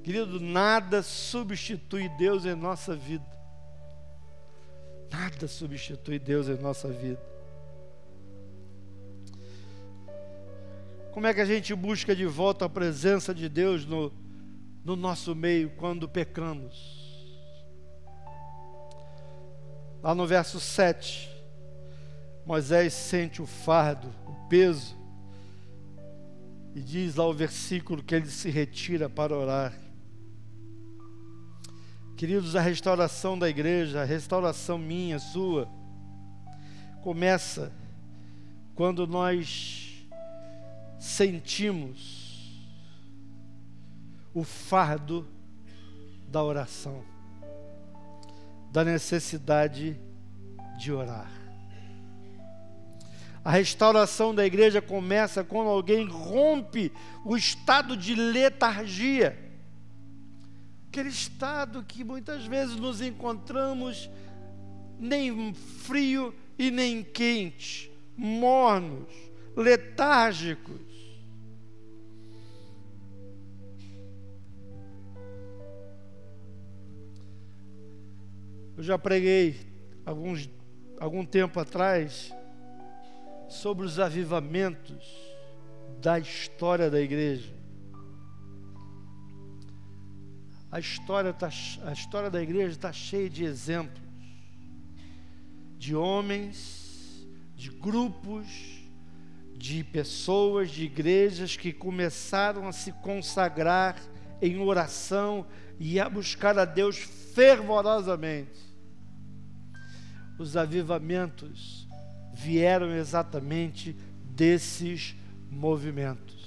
Querido, 0.03 0.41
nada 0.41 1.03
substitui 1.03 2.09
Deus 2.09 2.47
em 2.47 2.55
nossa 2.55 2.97
vida. 2.97 3.32
Nada 5.13 5.47
substitui 5.47 6.19
Deus 6.19 6.49
em 6.49 6.57
nossa 6.57 6.89
vida. 6.89 7.21
Como 11.13 11.27
é 11.27 11.35
que 11.35 11.41
a 11.43 11.45
gente 11.45 11.75
busca 11.75 12.17
de 12.17 12.25
volta 12.25 12.65
a 12.65 12.69
presença 12.69 13.35
de 13.35 13.47
Deus 13.47 13.85
no, 13.85 14.11
no 14.83 14.97
nosso 14.97 15.35
meio 15.35 15.69
quando 15.77 16.09
pecamos? 16.09 17.03
Lá 20.03 20.15
no 20.15 20.27
verso 20.27 20.59
7, 20.59 21.31
Moisés 22.47 22.95
sente 22.95 23.43
o 23.43 23.47
fardo, 23.47 24.09
o 24.27 24.49
peso, 24.49 24.97
e 26.75 26.81
diz 26.81 27.17
lá 27.17 27.27
o 27.27 27.35
versículo 27.35 28.03
que 28.03 28.15
ele 28.15 28.31
se 28.31 28.49
retira 28.49 29.11
para 29.11 29.37
orar. 29.37 29.73
Queridos, 32.23 32.55
a 32.55 32.61
restauração 32.61 33.37
da 33.37 33.49
igreja, 33.49 34.03
a 34.03 34.05
restauração 34.05 34.79
minha, 34.79 35.19
sua, 35.19 35.69
começa 37.03 37.73
quando 38.77 39.09
nós 39.09 40.07
sentimos 41.01 42.63
o 44.33 44.45
fardo 44.45 45.27
da 46.29 46.41
oração, 46.45 47.03
da 48.71 48.85
necessidade 48.85 49.99
de 50.79 50.93
orar. 50.93 51.29
A 53.45 53.51
restauração 53.51 54.33
da 54.33 54.47
igreja 54.47 54.81
começa 54.81 55.43
quando 55.43 55.71
alguém 55.71 56.07
rompe 56.07 56.93
o 57.25 57.37
estado 57.37 57.97
de 57.97 58.15
letargia 58.15 59.52
aquele 60.93 61.09
estado 61.09 61.83
que 61.83 62.05
muitas 62.05 62.45
vezes 62.45 62.77
nos 62.77 63.01
encontramos 63.01 64.11
nem 64.99 65.55
frio 65.55 66.35
e 66.59 66.71
nem 66.71 67.03
quente, 67.03 67.91
mornos, 68.15 69.11
letárgicos. 69.57 70.93
Eu 78.77 78.83
já 78.83 78.99
preguei 78.99 79.57
alguns, 80.05 80.51
algum 81.01 81.25
tempo 81.25 81.59
atrás 81.59 82.31
sobre 83.49 83.87
os 83.87 83.99
avivamentos 83.99 85.09
da 86.03 86.19
história 86.19 86.91
da 86.91 87.01
igreja. 87.01 87.62
A 90.73 90.81
história, 90.81 91.33
tá, 91.33 91.51
a 91.85 91.93
história 91.93 92.31
da 92.31 92.43
igreja 92.43 92.71
está 92.71 92.93
cheia 92.93 93.31
de 93.31 93.45
exemplos 93.45 94.03
de 95.83 95.97
homens, 95.97 97.27
de 97.57 97.69
grupos, 97.69 98.47
de 99.57 99.83
pessoas, 99.83 100.71
de 100.71 100.85
igrejas 100.85 101.57
que 101.57 101.73
começaram 101.73 102.69
a 102.69 102.73
se 102.73 102.93
consagrar 102.93 104.01
em 104.41 104.61
oração 104.61 105.45
e 105.81 105.99
a 105.99 106.09
buscar 106.09 106.57
a 106.57 106.65
Deus 106.65 106.99
fervorosamente. 106.99 108.61
Os 110.39 110.57
avivamentos 110.57 111.89
vieram 112.33 112.95
exatamente 112.95 113.97
desses 114.25 115.17
movimentos. 115.51 116.42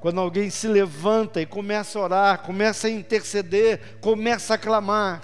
Quando 0.00 0.20
alguém 0.20 0.48
se 0.48 0.68
levanta 0.68 1.40
e 1.40 1.46
começa 1.46 1.98
a 1.98 2.02
orar, 2.02 2.42
começa 2.42 2.86
a 2.86 2.90
interceder, 2.90 3.98
começa 4.00 4.54
a 4.54 4.58
clamar. 4.58 5.22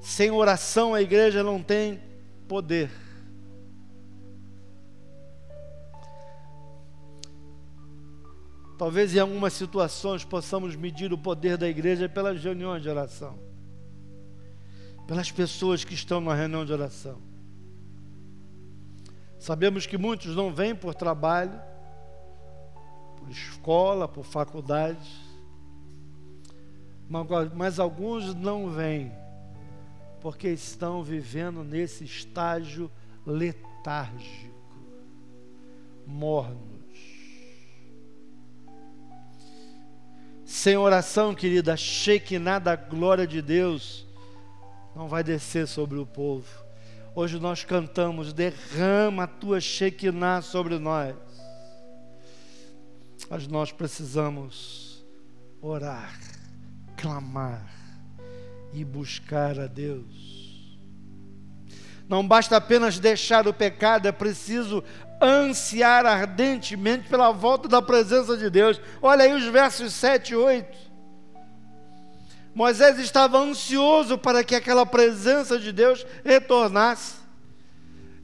Sem 0.00 0.30
oração 0.30 0.94
a 0.94 1.02
igreja 1.02 1.42
não 1.42 1.62
tem 1.62 2.00
poder. 2.48 2.90
Talvez 8.78 9.14
em 9.14 9.18
algumas 9.18 9.52
situações 9.52 10.24
possamos 10.24 10.74
medir 10.74 11.12
o 11.12 11.18
poder 11.18 11.56
da 11.56 11.68
igreja 11.68 12.08
pelas 12.08 12.42
reuniões 12.42 12.82
de 12.82 12.88
oração, 12.88 13.38
pelas 15.06 15.30
pessoas 15.30 15.84
que 15.84 15.94
estão 15.94 16.20
na 16.20 16.34
reunião 16.34 16.64
de 16.64 16.72
oração. 16.72 17.22
Sabemos 19.38 19.86
que 19.86 19.96
muitos 19.96 20.34
não 20.34 20.52
vêm 20.52 20.74
por 20.74 20.94
trabalho, 20.94 21.60
por 23.24 23.30
escola, 23.30 24.06
por 24.06 24.24
faculdade, 24.24 25.08
mas 27.54 27.78
alguns 27.78 28.34
não 28.34 28.70
vêm, 28.70 29.12
porque 30.20 30.48
estão 30.48 31.02
vivendo 31.02 31.64
nesse 31.64 32.04
estágio 32.04 32.90
letárgico, 33.26 34.54
mornos. 36.06 36.74
Sem 40.44 40.76
oração, 40.76 41.34
querida, 41.34 41.76
Shekinah 41.76 42.58
da 42.58 42.76
glória 42.76 43.26
de 43.26 43.40
Deus 43.40 44.06
não 44.94 45.08
vai 45.08 45.24
descer 45.24 45.66
sobre 45.66 45.98
o 45.98 46.06
povo. 46.06 46.46
Hoje 47.14 47.40
nós 47.40 47.64
cantamos, 47.64 48.32
derrama 48.32 49.24
a 49.24 49.26
tua 49.26 49.60
Shekinah 49.60 50.42
sobre 50.42 50.78
nós 50.78 51.14
mas 53.28 53.46
nós 53.46 53.72
precisamos 53.72 55.04
orar, 55.60 56.18
clamar 56.96 57.66
e 58.72 58.84
buscar 58.84 59.58
a 59.58 59.66
Deus. 59.66 60.34
Não 62.08 62.26
basta 62.26 62.56
apenas 62.56 62.98
deixar 62.98 63.48
o 63.48 63.54
pecado, 63.54 64.06
é 64.06 64.12
preciso 64.12 64.84
ansiar 65.22 66.04
ardentemente 66.04 67.08
pela 67.08 67.32
volta 67.32 67.66
da 67.66 67.80
presença 67.80 68.36
de 68.36 68.50
Deus. 68.50 68.80
Olha 69.00 69.24
aí 69.24 69.32
os 69.32 69.44
versos 69.46 69.92
7 69.94 70.32
e 70.32 70.36
8. 70.36 70.84
Moisés 72.54 72.98
estava 72.98 73.38
ansioso 73.38 74.18
para 74.18 74.44
que 74.44 74.54
aquela 74.54 74.84
presença 74.84 75.58
de 75.58 75.72
Deus 75.72 76.06
retornasse. 76.22 77.14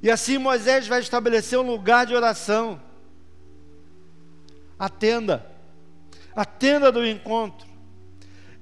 E 0.02 0.10
assim 0.10 0.38
Moisés 0.38 0.86
vai 0.86 1.00
estabelecer 1.00 1.58
um 1.58 1.66
lugar 1.66 2.06
de 2.06 2.14
oração 2.14 2.80
a 4.80 4.88
tenda, 4.88 5.46
a 6.34 6.46
tenda 6.46 6.90
do 6.90 7.06
encontro. 7.06 7.68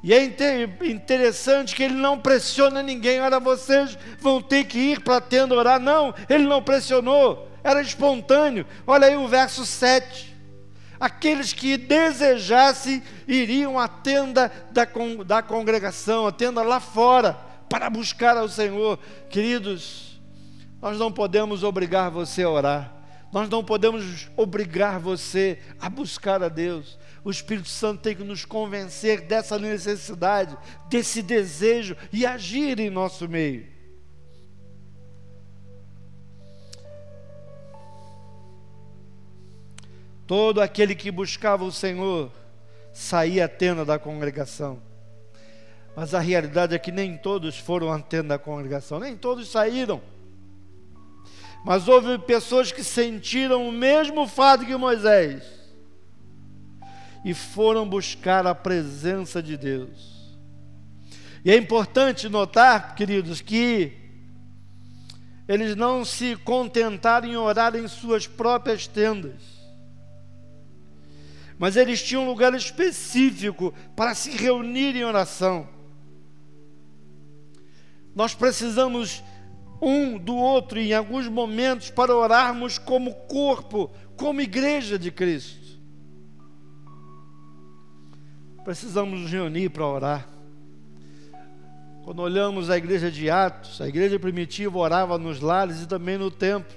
E 0.02 0.12
é 0.12 0.24
interessante 0.24 1.76
que 1.76 1.82
ele 1.84 1.94
não 1.94 2.18
pressiona 2.18 2.82
ninguém, 2.82 3.20
olha, 3.20 3.38
vocês 3.38 3.96
vão 4.20 4.42
ter 4.42 4.64
que 4.64 4.78
ir 4.78 5.00
para 5.00 5.18
a 5.18 5.20
tenda 5.20 5.54
orar. 5.54 5.78
Não, 5.78 6.12
ele 6.28 6.44
não 6.44 6.60
pressionou, 6.60 7.48
era 7.62 7.80
espontâneo. 7.80 8.66
Olha 8.84 9.06
aí 9.06 9.16
o 9.16 9.28
verso 9.28 9.64
7. 9.64 10.36
Aqueles 10.98 11.52
que 11.52 11.76
desejassem 11.76 13.00
iriam 13.26 13.78
à 13.78 13.86
tenda 13.86 14.50
da, 14.72 14.86
da 15.24 15.42
congregação, 15.42 16.26
a 16.26 16.32
tenda 16.32 16.62
lá 16.62 16.80
fora, 16.80 17.34
para 17.68 17.88
buscar 17.88 18.36
ao 18.36 18.48
Senhor. 18.48 18.98
Queridos, 19.30 20.20
nós 20.82 20.98
não 20.98 21.12
podemos 21.12 21.62
obrigar 21.62 22.10
você 22.10 22.42
a 22.42 22.50
orar. 22.50 22.97
Nós 23.32 23.48
não 23.48 23.62
podemos 23.62 24.28
obrigar 24.36 24.98
você 24.98 25.58
a 25.78 25.90
buscar 25.90 26.42
a 26.42 26.48
Deus. 26.48 26.98
O 27.22 27.30
Espírito 27.30 27.68
Santo 27.68 28.00
tem 28.00 28.16
que 28.16 28.24
nos 28.24 28.44
convencer 28.44 29.20
dessa 29.20 29.58
necessidade, 29.58 30.56
desse 30.88 31.20
desejo 31.20 31.96
e 32.12 32.24
agir 32.24 32.80
em 32.80 32.88
nosso 32.88 33.28
meio. 33.28 33.66
Todo 40.26 40.60
aquele 40.60 40.94
que 40.94 41.10
buscava 41.10 41.64
o 41.64 41.72
Senhor 41.72 42.30
saía 42.92 43.46
à 43.46 43.48
tenda 43.48 43.84
da 43.84 43.98
congregação. 43.98 44.82
Mas 45.94 46.14
a 46.14 46.20
realidade 46.20 46.74
é 46.74 46.78
que 46.78 46.92
nem 46.92 47.16
todos 47.16 47.58
foram 47.58 47.92
à 47.92 47.98
tenda 47.98 48.28
da 48.28 48.38
congregação, 48.38 49.00
nem 49.00 49.16
todos 49.16 49.50
saíram. 49.50 50.00
Mas 51.64 51.88
houve 51.88 52.18
pessoas 52.18 52.72
que 52.72 52.84
sentiram 52.84 53.68
o 53.68 53.72
mesmo 53.72 54.26
fato 54.26 54.64
que 54.64 54.76
Moisés 54.76 55.42
e 57.24 57.34
foram 57.34 57.88
buscar 57.88 58.46
a 58.46 58.54
presença 58.54 59.42
de 59.42 59.56
Deus. 59.56 60.18
E 61.44 61.50
é 61.50 61.56
importante 61.56 62.28
notar, 62.28 62.94
queridos, 62.94 63.40
que 63.40 63.92
eles 65.46 65.74
não 65.74 66.04
se 66.04 66.36
contentaram 66.36 67.28
em 67.28 67.36
orar 67.36 67.74
em 67.74 67.88
suas 67.88 68.26
próprias 68.26 68.86
tendas, 68.86 69.42
mas 71.58 71.76
eles 71.76 72.02
tinham 72.02 72.24
um 72.24 72.28
lugar 72.28 72.54
específico 72.54 73.74
para 73.96 74.14
se 74.14 74.30
reunir 74.30 74.94
em 74.94 75.04
oração. 75.04 75.68
Nós 78.14 78.34
precisamos 78.34 79.22
um 79.80 80.18
do 80.18 80.34
outro 80.34 80.78
em 80.78 80.92
alguns 80.92 81.28
momentos 81.28 81.90
para 81.90 82.14
orarmos 82.14 82.78
como 82.78 83.14
corpo, 83.14 83.90
como 84.16 84.40
igreja 84.40 84.98
de 84.98 85.10
Cristo. 85.10 85.78
Precisamos 88.64 89.20
nos 89.20 89.30
reunir 89.30 89.70
para 89.70 89.86
orar. 89.86 90.28
Quando 92.04 92.22
olhamos 92.22 92.70
a 92.70 92.76
igreja 92.76 93.10
de 93.10 93.30
Atos, 93.30 93.80
a 93.80 93.88
igreja 93.88 94.18
primitiva 94.18 94.78
orava 94.78 95.18
nos 95.18 95.40
lares 95.40 95.82
e 95.82 95.86
também 95.86 96.18
no 96.18 96.30
templo. 96.30 96.76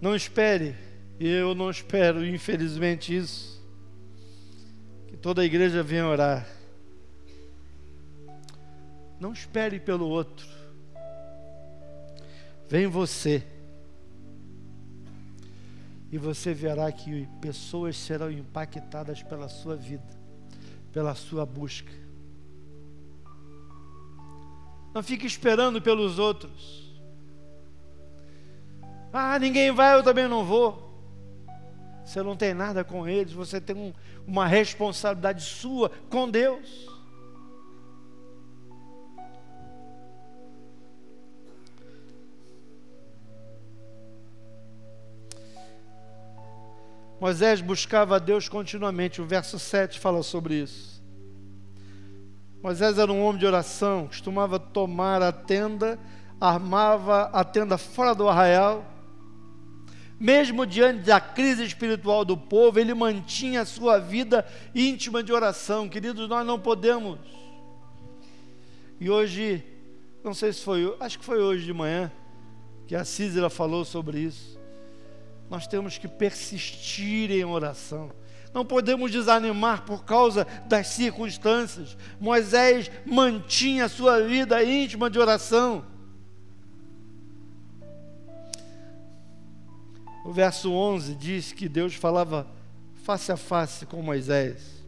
Não 0.00 0.14
espere 0.14 0.74
eu 1.18 1.54
não 1.54 1.70
espero, 1.70 2.24
infelizmente, 2.26 3.16
isso. 3.16 3.62
Que 5.06 5.16
toda 5.16 5.42
a 5.42 5.44
igreja 5.44 5.82
venha 5.82 6.06
orar. 6.06 6.46
Não 9.20 9.32
espere 9.32 9.78
pelo 9.78 10.08
outro. 10.08 10.46
Vem 12.68 12.86
você. 12.86 13.42
E 16.10 16.18
você 16.18 16.52
verá 16.52 16.90
que 16.92 17.28
pessoas 17.40 17.96
serão 17.96 18.30
impactadas 18.30 19.22
pela 19.22 19.48
sua 19.48 19.76
vida, 19.76 20.16
pela 20.92 21.14
sua 21.14 21.44
busca. 21.46 21.92
Não 24.94 25.02
fique 25.02 25.26
esperando 25.26 25.82
pelos 25.82 26.18
outros. 26.18 26.84
Ah, 29.12 29.38
ninguém 29.38 29.72
vai, 29.72 29.94
eu 29.94 30.02
também 30.04 30.28
não 30.28 30.44
vou. 30.44 30.93
Você 32.04 32.22
não 32.22 32.36
tem 32.36 32.52
nada 32.52 32.84
com 32.84 33.08
eles, 33.08 33.32
você 33.32 33.60
tem 33.60 33.74
um, 33.74 33.92
uma 34.26 34.46
responsabilidade 34.46 35.42
sua 35.42 35.90
com 36.10 36.28
Deus. 36.28 36.86
Moisés 47.18 47.62
buscava 47.62 48.16
a 48.16 48.18
Deus 48.18 48.50
continuamente, 48.50 49.22
o 49.22 49.24
verso 49.24 49.58
7 49.58 49.98
fala 49.98 50.22
sobre 50.22 50.56
isso. 50.56 51.02
Moisés 52.62 52.98
era 52.98 53.10
um 53.10 53.24
homem 53.24 53.38
de 53.38 53.46
oração, 53.46 54.06
costumava 54.08 54.58
tomar 54.58 55.22
a 55.22 55.32
tenda, 55.32 55.98
armava 56.38 57.30
a 57.32 57.42
tenda 57.42 57.78
fora 57.78 58.14
do 58.14 58.28
arraial 58.28 58.93
mesmo 60.24 60.64
diante 60.64 61.00
da 61.00 61.20
crise 61.20 61.62
espiritual 61.64 62.24
do 62.24 62.34
povo, 62.34 62.80
ele 62.80 62.94
mantinha 62.94 63.60
a 63.60 63.66
sua 63.66 63.98
vida 63.98 64.46
íntima 64.74 65.22
de 65.22 65.30
oração. 65.30 65.86
Queridos, 65.86 66.26
nós 66.30 66.46
não 66.46 66.58
podemos. 66.58 67.18
E 68.98 69.10
hoje, 69.10 69.62
não 70.24 70.32
sei 70.32 70.50
se 70.50 70.62
foi, 70.62 70.96
acho 70.98 71.18
que 71.18 71.24
foi 71.26 71.42
hoje 71.42 71.66
de 71.66 71.74
manhã, 71.74 72.10
que 72.86 72.96
a 72.96 73.04
Císera 73.04 73.50
falou 73.50 73.84
sobre 73.84 74.18
isso. 74.18 74.58
Nós 75.50 75.66
temos 75.66 75.98
que 75.98 76.08
persistir 76.08 77.30
em 77.30 77.44
oração. 77.44 78.10
Não 78.54 78.64
podemos 78.64 79.10
desanimar 79.10 79.82
por 79.82 80.06
causa 80.06 80.46
das 80.66 80.86
circunstâncias. 80.86 81.98
Moisés 82.18 82.90
mantinha 83.04 83.84
a 83.84 83.90
sua 83.90 84.22
vida 84.22 84.64
íntima 84.64 85.10
de 85.10 85.18
oração. 85.18 85.84
O 90.24 90.32
verso 90.32 90.72
11 90.72 91.14
diz 91.14 91.52
que 91.52 91.68
Deus 91.68 91.94
falava 91.94 92.46
face 93.04 93.30
a 93.30 93.36
face 93.36 93.84
com 93.84 94.00
Moisés. 94.00 94.82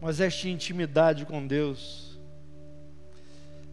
Moisés 0.00 0.36
tinha 0.36 0.54
intimidade 0.54 1.26
com 1.26 1.44
Deus. 1.44 2.16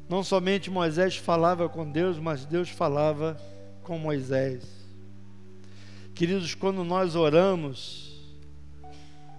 Não 0.09 0.23
somente 0.23 0.71
Moisés 0.71 1.15
falava 1.15 1.69
com 1.69 1.89
Deus, 1.89 2.17
mas 2.17 2.43
Deus 2.43 2.69
falava 2.71 3.39
com 3.83 3.99
Moisés. 3.99 4.63
Queridos, 6.15 6.55
quando 6.55 6.83
nós 6.83 7.15
oramos, 7.15 8.19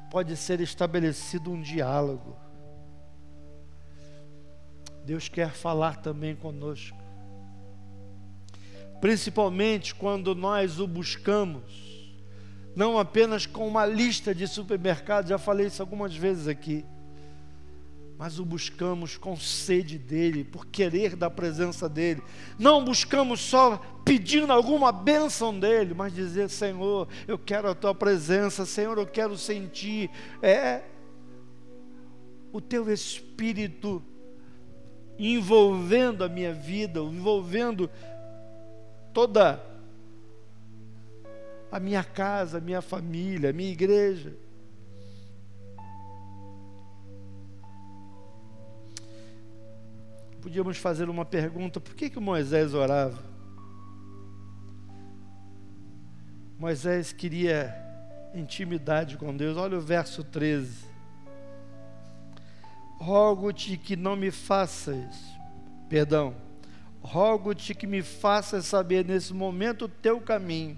pode 0.09 0.37
ser 0.37 0.61
estabelecido 0.61 1.51
um 1.51 1.61
diálogo. 1.61 2.37
Deus 5.05 5.29
quer 5.29 5.51
falar 5.51 5.97
também 5.97 6.37
conosco 6.37 7.06
principalmente 9.01 9.95
quando 9.95 10.35
nós 10.35 10.81
o 10.81 10.87
buscamos, 10.87 11.87
não 12.75 12.99
apenas 12.99 13.47
com 13.47 13.67
uma 13.67 13.87
lista 13.87 14.35
de 14.35 14.47
supermercados, 14.47 15.31
já 15.31 15.39
falei 15.39 15.67
isso 15.67 15.83
algumas 15.83 16.15
vezes 16.15 16.47
aqui, 16.47 16.85
mas 18.19 18.39
o 18.39 18.45
buscamos 18.45 19.17
com 19.17 19.37
sede 19.37 19.99
dele, 19.99 20.43
por 20.43 20.67
querer 20.67 21.15
da 21.15 21.29
presença 21.29 21.89
dele. 21.89 22.23
Não 22.59 22.83
buscamos 22.83 23.41
só 23.41 23.77
pedindo 24.05 24.53
alguma 24.53 24.91
bênção 24.91 25.59
dele, 25.59 25.93
mas 25.93 26.15
dizer: 26.15 26.49
Senhor, 26.49 27.09
eu 27.29 27.39
quero 27.39 27.69
a 27.69 27.75
tua 27.75 27.95
presença, 27.95 28.65
Senhor, 28.65 28.97
eu 28.97 29.07
quero 29.07 29.37
sentir 29.37 30.11
é, 30.41 30.83
o 32.53 32.61
teu 32.61 32.91
espírito 32.91 34.03
envolvendo 35.19 36.25
a 36.25 36.29
minha 36.29 36.55
vida, 36.55 37.01
envolvendo 37.01 37.91
toda 39.17 39.59
a 41.73 41.81
minha 41.81 42.05
casa, 42.05 42.59
a 42.59 42.61
minha 42.61 42.83
família, 42.83 43.49
a 43.49 43.53
minha 43.55 43.73
igreja. 43.73 44.37
Podíamos 50.43 50.77
fazer 50.77 51.09
uma 51.09 51.25
pergunta: 51.25 51.81
por 51.81 51.95
que, 51.95 52.11
que 52.11 52.21
Moisés 52.21 52.75
orava? 52.75 53.25
Moisés 56.59 57.11
queria 57.11 57.75
intimidade 58.35 59.17
com 59.17 59.35
Deus. 59.35 59.57
Olha 59.57 59.79
o 59.79 59.81
verso 59.81 60.23
13. 60.23 60.85
Rogo-te 63.01 63.79
que 63.79 63.97
não 63.97 64.15
me 64.15 64.31
faças, 64.31 65.17
perdão, 65.89 66.35
rogo-te 67.07 67.73
que 67.73 67.87
me 67.87 68.03
faças 68.03 68.67
saber 68.67 69.05
nesse 69.05 69.33
momento 69.33 69.85
o 69.85 69.89
teu 69.89 70.21
caminho, 70.21 70.77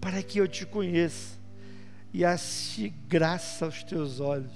para 0.00 0.20
que 0.22 0.38
eu 0.38 0.48
te 0.48 0.66
conheça 0.66 1.38
e 2.12 2.24
ache 2.24 2.92
graça 3.06 3.64
aos 3.64 3.84
teus 3.84 4.18
olhos. 4.18 4.52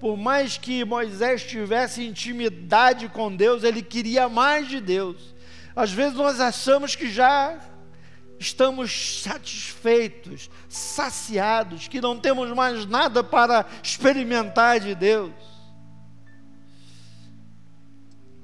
Por 0.00 0.16
mais 0.16 0.58
que 0.58 0.84
Moisés 0.84 1.44
tivesse 1.44 2.04
intimidade 2.04 3.08
com 3.08 3.34
Deus, 3.34 3.62
ele 3.62 3.82
queria 3.82 4.28
mais 4.28 4.68
de 4.68 4.80
Deus. 4.80 5.34
Às 5.74 5.92
vezes 5.92 6.14
nós 6.14 6.40
achamos 6.40 6.96
que 6.96 7.08
já 7.08 7.58
estamos 8.38 9.22
satisfeitos, 9.22 10.50
saciados, 10.68 11.88
que 11.88 12.00
não 12.00 12.18
temos 12.18 12.50
mais 12.50 12.84
nada 12.84 13.22
para 13.22 13.64
experimentar 13.82 14.80
de 14.80 14.94
Deus. 14.94 15.57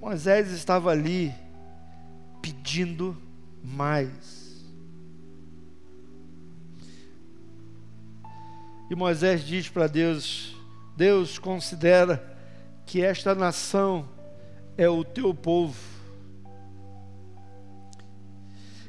Moisés 0.05 0.51
estava 0.51 0.91
ali 0.91 1.33
pedindo 2.43 3.17
mais. 3.65 4.63
E 8.91 8.95
Moisés 8.95 9.43
diz 9.47 9.67
para 9.71 9.87
Deus: 9.87 10.55
Deus 10.95 11.39
considera 11.39 12.23
que 12.85 13.03
esta 13.03 13.35
nação 13.35 14.07
é 14.77 14.87
o 14.87 15.03
teu 15.03 15.33
povo. 15.33 15.81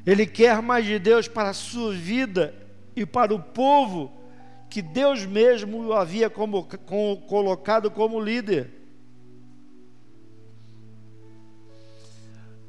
Ele 0.05 0.27
quer 0.27 0.61
mais 0.61 0.85
de 0.85 0.99
Deus 0.99 1.29
para 1.29 1.51
a 1.51 1.53
sua 1.53 1.93
vida 1.93 2.53
e 2.93 3.05
para 3.05 3.33
o 3.33 3.39
povo 3.39 4.11
que 4.69 4.81
Deus 4.81 5.25
mesmo 5.25 5.93
havia 5.93 6.29
como, 6.29 6.65
com, 6.85 7.23
colocado 7.25 7.89
como 7.89 8.19
líder. 8.19 8.84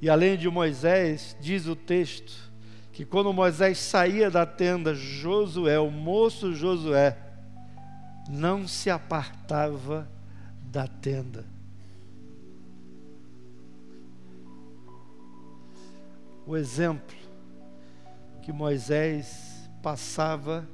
E 0.00 0.10
além 0.10 0.36
de 0.36 0.48
Moisés, 0.48 1.36
diz 1.40 1.66
o 1.66 1.74
texto, 1.74 2.34
que 2.92 3.04
quando 3.04 3.32
Moisés 3.32 3.78
saía 3.78 4.30
da 4.30 4.46
tenda, 4.46 4.94
Josué, 4.94 5.78
o 5.78 5.90
moço 5.90 6.54
Josué, 6.54 7.16
não 8.28 8.66
se 8.66 8.90
apartava 8.90 10.08
da 10.62 10.86
tenda. 10.86 11.44
O 16.46 16.56
exemplo 16.56 17.16
que 18.42 18.52
Moisés 18.52 19.68
passava 19.82 20.66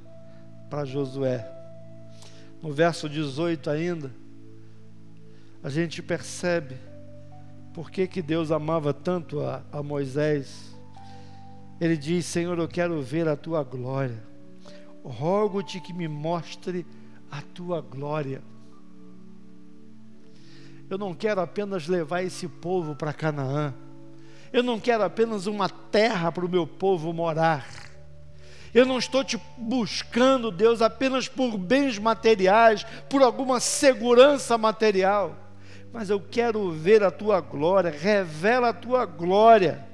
para 0.69 0.85
Josué. 0.85 1.49
No 2.61 2.71
verso 2.71 3.09
18 3.09 3.69
ainda, 3.69 4.11
a 5.63 5.69
gente 5.69 6.01
percebe 6.01 6.77
por 7.73 7.89
que, 7.89 8.05
que 8.05 8.21
Deus 8.21 8.51
amava 8.51 8.93
tanto 8.93 9.41
a, 9.41 9.63
a 9.71 9.81
Moisés. 9.81 10.73
Ele 11.81 11.97
diz: 11.97 12.25
Senhor, 12.25 12.57
eu 12.59 12.67
quero 12.67 13.01
ver 13.01 13.27
a 13.27 13.35
tua 13.35 13.63
glória. 13.63 14.23
Rogo-te 15.03 15.81
que 15.81 15.91
me 15.91 16.07
mostre 16.07 16.85
a 17.31 17.41
tua 17.41 17.81
glória. 17.81 18.41
Eu 20.89 20.97
não 20.97 21.13
quero 21.13 21.41
apenas 21.41 21.87
levar 21.87 22.21
esse 22.21 22.47
povo 22.47 22.95
para 22.95 23.11
Canaã. 23.11 23.73
Eu 24.51 24.61
não 24.61 24.79
quero 24.79 25.03
apenas 25.03 25.47
uma 25.47 25.67
terra 25.67 26.31
para 26.31 26.45
o 26.45 26.49
meu 26.49 26.67
povo 26.67 27.11
morar. 27.11 27.67
Eu 28.71 28.85
não 28.85 28.99
estou 28.99 29.23
te 29.23 29.39
buscando, 29.57 30.51
Deus, 30.51 30.81
apenas 30.81 31.27
por 31.27 31.57
bens 31.57 31.97
materiais, 31.97 32.83
por 33.09 33.23
alguma 33.23 33.59
segurança 33.59 34.57
material 34.57 35.42
mas 35.93 36.09
eu 36.09 36.19
quero 36.19 36.71
ver 36.71 37.03
a 37.03 37.11
tua 37.11 37.39
glória, 37.39 37.91
revela 37.91 38.69
a 38.69 38.73
tua 38.73 39.05
glória 39.05 39.85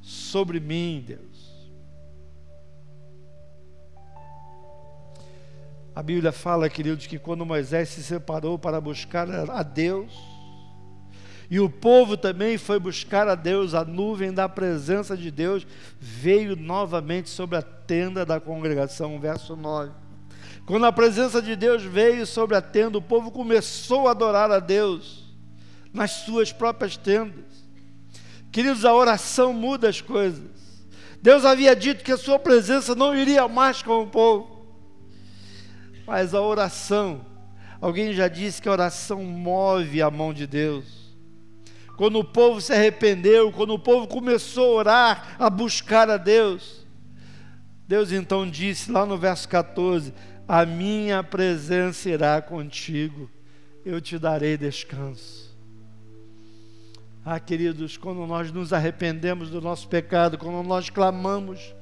sobre 0.00 0.58
mim, 0.58 1.04
Deus. 1.06 1.70
A 5.94 6.02
Bíblia 6.02 6.32
fala, 6.32 6.68
queridos, 6.68 7.06
que 7.06 7.20
quando 7.20 7.46
Moisés 7.46 7.88
se 7.88 8.02
separou 8.02 8.58
para 8.58 8.80
buscar 8.80 9.30
a 9.30 9.62
Deus, 9.62 10.12
e 11.48 11.60
o 11.60 11.70
povo 11.70 12.16
também 12.16 12.58
foi 12.58 12.80
buscar 12.80 13.28
a 13.28 13.36
Deus, 13.36 13.74
a 13.74 13.84
nuvem 13.84 14.32
da 14.34 14.48
presença 14.48 15.16
de 15.16 15.30
Deus 15.30 15.64
veio 16.00 16.56
novamente 16.56 17.30
sobre 17.30 17.56
a 17.56 17.62
tenda 17.62 18.26
da 18.26 18.40
congregação, 18.40 19.20
verso 19.20 19.54
9. 19.54 20.05
Quando 20.66 20.84
a 20.84 20.92
presença 20.92 21.40
de 21.40 21.54
Deus 21.54 21.84
veio 21.84 22.26
sobre 22.26 22.56
a 22.56 22.60
tenda, 22.60 22.98
o 22.98 23.02
povo 23.02 23.30
começou 23.30 24.08
a 24.08 24.10
adorar 24.10 24.50
a 24.50 24.58
Deus 24.58 25.24
nas 25.92 26.10
suas 26.10 26.52
próprias 26.52 26.96
tendas. 26.96 27.44
Queridos, 28.50 28.84
a 28.84 28.92
oração 28.92 29.52
muda 29.52 29.88
as 29.88 30.00
coisas. 30.00 30.50
Deus 31.22 31.44
havia 31.44 31.74
dito 31.76 32.02
que 32.02 32.10
a 32.10 32.16
sua 32.16 32.38
presença 32.38 32.96
não 32.96 33.14
iria 33.14 33.46
mais 33.46 33.80
com 33.80 34.02
o 34.02 34.08
povo. 34.08 34.66
Mas 36.04 36.34
a 36.34 36.40
oração, 36.40 37.24
alguém 37.80 38.12
já 38.12 38.26
disse 38.26 38.60
que 38.60 38.68
a 38.68 38.72
oração 38.72 39.22
move 39.22 40.02
a 40.02 40.10
mão 40.10 40.34
de 40.34 40.48
Deus. 40.48 41.14
Quando 41.96 42.18
o 42.18 42.24
povo 42.24 42.60
se 42.60 42.72
arrependeu, 42.72 43.52
quando 43.52 43.72
o 43.72 43.78
povo 43.78 44.08
começou 44.08 44.64
a 44.64 44.78
orar, 44.78 45.36
a 45.38 45.48
buscar 45.48 46.10
a 46.10 46.16
Deus, 46.16 46.84
Deus 47.86 48.10
então 48.10 48.48
disse 48.48 48.90
lá 48.90 49.06
no 49.06 49.16
verso 49.16 49.48
14: 49.48 50.12
a 50.48 50.64
minha 50.64 51.22
presença 51.22 52.08
irá 52.08 52.40
contigo, 52.40 53.28
eu 53.84 54.00
te 54.00 54.18
darei 54.18 54.56
descanso. 54.56 55.46
Ah, 57.24 57.40
queridos, 57.40 57.96
quando 57.96 58.24
nós 58.26 58.52
nos 58.52 58.72
arrependemos 58.72 59.50
do 59.50 59.60
nosso 59.60 59.88
pecado, 59.88 60.38
quando 60.38 60.66
nós 60.66 60.88
clamamos, 60.88 61.74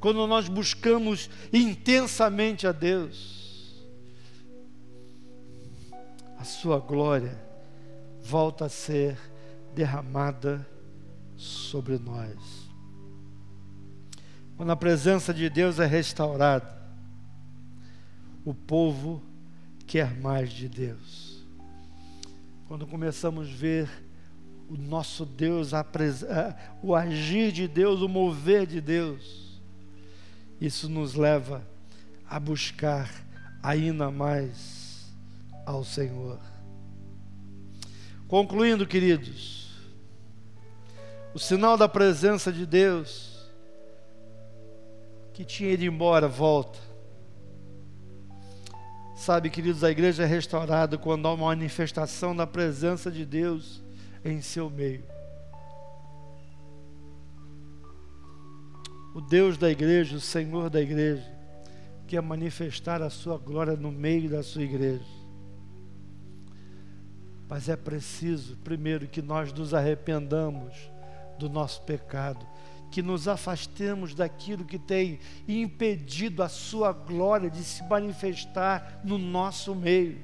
quando 0.00 0.26
nós 0.26 0.48
buscamos 0.48 1.30
intensamente 1.52 2.66
a 2.66 2.72
Deus, 2.72 3.86
a 6.36 6.44
Sua 6.44 6.78
glória 6.80 7.38
volta 8.20 8.66
a 8.66 8.68
ser 8.68 9.16
derramada 9.74 10.66
sobre 11.36 11.98
nós. 11.98 12.68
Quando 14.56 14.70
a 14.70 14.76
presença 14.76 15.32
de 15.32 15.48
Deus 15.48 15.78
é 15.78 15.86
restaurada, 15.86 16.77
o 18.48 18.54
povo 18.54 19.22
quer 19.86 20.18
mais 20.18 20.50
de 20.50 20.70
Deus. 20.70 21.46
Quando 22.66 22.86
começamos 22.86 23.46
a 23.46 23.52
ver 23.52 23.90
o 24.70 24.74
nosso 24.74 25.26
Deus, 25.26 25.72
o 26.82 26.94
agir 26.94 27.52
de 27.52 27.68
Deus, 27.68 28.00
o 28.00 28.08
mover 28.08 28.66
de 28.66 28.80
Deus, 28.80 29.60
isso 30.58 30.88
nos 30.88 31.12
leva 31.14 31.62
a 32.26 32.40
buscar 32.40 33.10
ainda 33.62 34.10
mais 34.10 35.14
ao 35.66 35.84
Senhor. 35.84 36.40
Concluindo, 38.26 38.86
queridos, 38.86 39.74
o 41.34 41.38
sinal 41.38 41.76
da 41.76 41.86
presença 41.86 42.50
de 42.50 42.64
Deus 42.64 43.46
que 45.34 45.44
tinha 45.44 45.70
ido 45.70 45.84
embora 45.84 46.26
volta. 46.26 46.87
Sabe, 49.18 49.50
queridos, 49.50 49.82
a 49.82 49.90
igreja 49.90 50.22
é 50.22 50.26
restaurada 50.26 50.96
quando 50.96 51.26
há 51.26 51.34
uma 51.34 51.46
manifestação 51.46 52.36
da 52.36 52.46
presença 52.46 53.10
de 53.10 53.26
Deus 53.26 53.82
em 54.24 54.40
seu 54.40 54.70
meio. 54.70 55.02
O 59.12 59.20
Deus 59.20 59.58
da 59.58 59.68
igreja, 59.68 60.16
o 60.16 60.20
Senhor 60.20 60.70
da 60.70 60.80
igreja, 60.80 61.28
quer 62.06 62.22
manifestar 62.22 63.02
a 63.02 63.10
sua 63.10 63.36
glória 63.36 63.76
no 63.76 63.90
meio 63.90 64.30
da 64.30 64.40
sua 64.40 64.62
igreja. 64.62 65.04
Mas 67.48 67.68
é 67.68 67.74
preciso, 67.74 68.56
primeiro, 68.58 69.08
que 69.08 69.20
nós 69.20 69.52
nos 69.52 69.74
arrependamos 69.74 70.74
do 71.40 71.50
nosso 71.50 71.82
pecado 71.82 72.46
que 72.90 73.02
nos 73.02 73.28
afastemos 73.28 74.14
daquilo 74.14 74.64
que 74.64 74.78
tem 74.78 75.18
impedido 75.46 76.42
a 76.42 76.48
Sua 76.48 76.92
glória 76.92 77.50
de 77.50 77.62
se 77.62 77.82
manifestar 77.84 79.00
no 79.04 79.18
nosso 79.18 79.74
meio. 79.74 80.18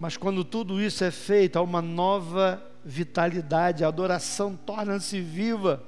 Mas 0.00 0.16
quando 0.16 0.44
tudo 0.44 0.80
isso 0.80 1.02
é 1.04 1.10
feito, 1.10 1.58
há 1.58 1.62
uma 1.62 1.82
nova 1.82 2.62
vitalidade, 2.84 3.84
a 3.84 3.88
adoração 3.88 4.56
torna-se 4.56 5.20
viva, 5.20 5.82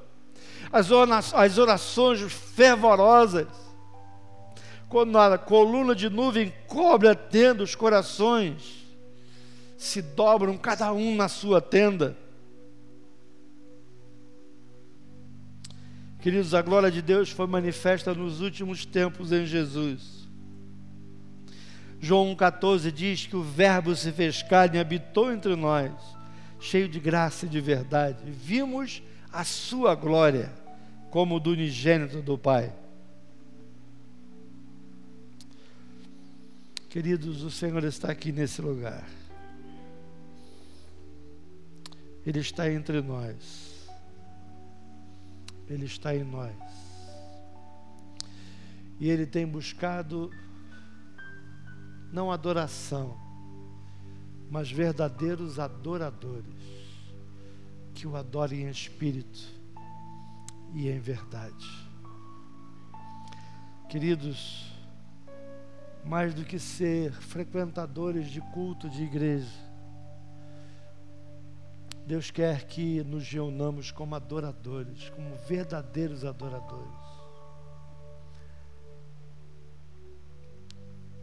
as 0.72 0.90
orações 1.58 2.20
fervorosas, 2.32 3.46
quando 4.88 5.16
a 5.16 5.38
coluna 5.38 5.94
de 5.94 6.10
nuvem 6.10 6.52
cobre 6.66 7.08
a 7.08 7.14
tenda, 7.14 7.62
os 7.62 7.76
corações 7.76 8.84
se 9.78 10.02
dobram, 10.02 10.58
cada 10.58 10.92
um 10.92 11.14
na 11.14 11.28
sua 11.28 11.60
tenda 11.60 12.16
Queridos, 16.20 16.52
a 16.52 16.60
glória 16.60 16.90
de 16.90 17.00
Deus 17.00 17.30
foi 17.30 17.46
manifesta 17.46 18.12
nos 18.12 18.42
últimos 18.42 18.84
tempos 18.84 19.32
em 19.32 19.46
Jesus. 19.46 20.28
João 21.98 22.34
1,14 22.36 22.90
diz 22.90 23.26
que 23.26 23.36
o 23.36 23.42
Verbo 23.42 23.96
se 23.96 24.12
fez 24.12 24.42
carne 24.42 24.76
e 24.76 24.80
habitou 24.80 25.32
entre 25.32 25.56
nós, 25.56 25.92
cheio 26.58 26.88
de 26.88 27.00
graça 27.00 27.46
e 27.46 27.48
de 27.48 27.60
verdade. 27.60 28.18
Vimos 28.30 29.02
a 29.32 29.44
sua 29.44 29.94
glória, 29.94 30.52
como 31.10 31.40
do 31.40 31.50
unigênito 31.50 32.20
do 32.20 32.36
Pai. 32.36 32.72
Queridos, 36.90 37.42
o 37.42 37.50
Senhor 37.50 37.82
está 37.84 38.10
aqui 38.10 38.30
nesse 38.30 38.60
lugar. 38.60 39.08
Ele 42.26 42.40
está 42.40 42.70
entre 42.70 43.00
nós. 43.00 43.69
Ele 45.70 45.86
está 45.86 46.14
em 46.14 46.24
nós. 46.24 46.52
E 48.98 49.08
Ele 49.08 49.24
tem 49.24 49.46
buscado 49.46 50.30
não 52.12 52.32
adoração, 52.32 53.16
mas 54.50 54.70
verdadeiros 54.70 55.60
adoradores 55.60 56.54
que 57.94 58.04
o 58.04 58.16
adorem 58.16 58.62
em 58.64 58.68
espírito 58.68 59.40
e 60.74 60.88
em 60.88 60.98
verdade. 60.98 61.88
Queridos, 63.88 64.72
mais 66.04 66.34
do 66.34 66.44
que 66.44 66.58
ser 66.58 67.12
frequentadores 67.12 68.28
de 68.28 68.40
culto 68.40 68.90
de 68.90 69.04
igreja, 69.04 69.69
Deus 72.10 72.28
quer 72.28 72.64
que 72.64 73.04
nos 73.04 73.30
reunamos 73.30 73.92
como 73.92 74.16
adoradores, 74.16 75.10
como 75.10 75.36
verdadeiros 75.46 76.24
adoradores. 76.24 76.90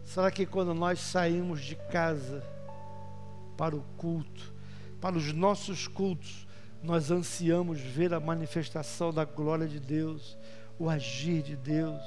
Será 0.06 0.32
que 0.32 0.46
quando 0.46 0.74
nós 0.74 1.02
saímos 1.02 1.60
de 1.60 1.76
casa 1.76 2.42
para 3.58 3.76
o 3.76 3.82
culto, 3.98 4.54
para 5.02 5.18
os 5.18 5.34
nossos 5.34 5.90
cultos, 5.90 6.48
nós 6.82 7.12
ansiamos 7.12 7.82
ver 7.82 8.14
a 8.14 8.20
manifestação 8.22 9.12
da 9.12 9.26
glória 9.26 9.68
de 9.68 9.82
Deus, 9.82 10.38
o 10.80 10.90
agir 10.90 11.44
de 11.44 11.58
Deus? 11.58 12.02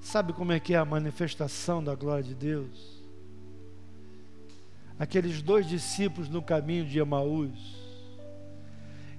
Sabe 0.00 0.32
como 0.32 0.50
é 0.50 0.58
que 0.58 0.74
é 0.74 0.78
a 0.78 0.84
manifestação 0.84 1.80
da 1.80 1.94
glória 1.94 2.24
de 2.24 2.34
Deus? 2.34 2.97
Aqueles 4.98 5.40
dois 5.40 5.68
discípulos 5.68 6.28
no 6.28 6.42
caminho 6.42 6.84
de 6.84 6.98
Emaús, 6.98 7.76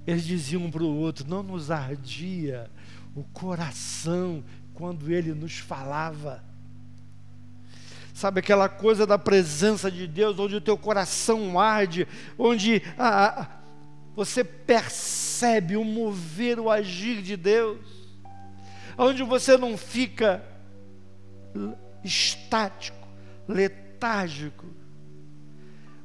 eles 0.06 0.24
diziam 0.24 0.64
um 0.64 0.70
para 0.70 0.82
o 0.82 0.96
outro: 0.96 1.26
não 1.26 1.42
nos 1.42 1.70
ardia 1.70 2.70
o 3.14 3.24
coração 3.24 4.44
quando 4.74 5.10
ele 5.10 5.32
nos 5.32 5.58
falava. 5.58 6.44
Sabe 8.12 8.40
aquela 8.40 8.68
coisa 8.68 9.06
da 9.06 9.18
presença 9.18 9.90
de 9.90 10.06
Deus, 10.06 10.38
onde 10.38 10.56
o 10.56 10.60
teu 10.60 10.76
coração 10.76 11.58
arde, 11.58 12.06
onde 12.38 12.82
ah, 12.98 13.48
você 14.14 14.44
percebe 14.44 15.76
o 15.76 15.84
mover, 15.84 16.60
o 16.60 16.68
agir 16.68 17.22
de 17.22 17.36
Deus, 17.36 17.78
onde 18.98 19.22
você 19.22 19.56
não 19.56 19.78
fica 19.78 20.44
estático, 22.04 23.08
letárgico, 23.48 24.66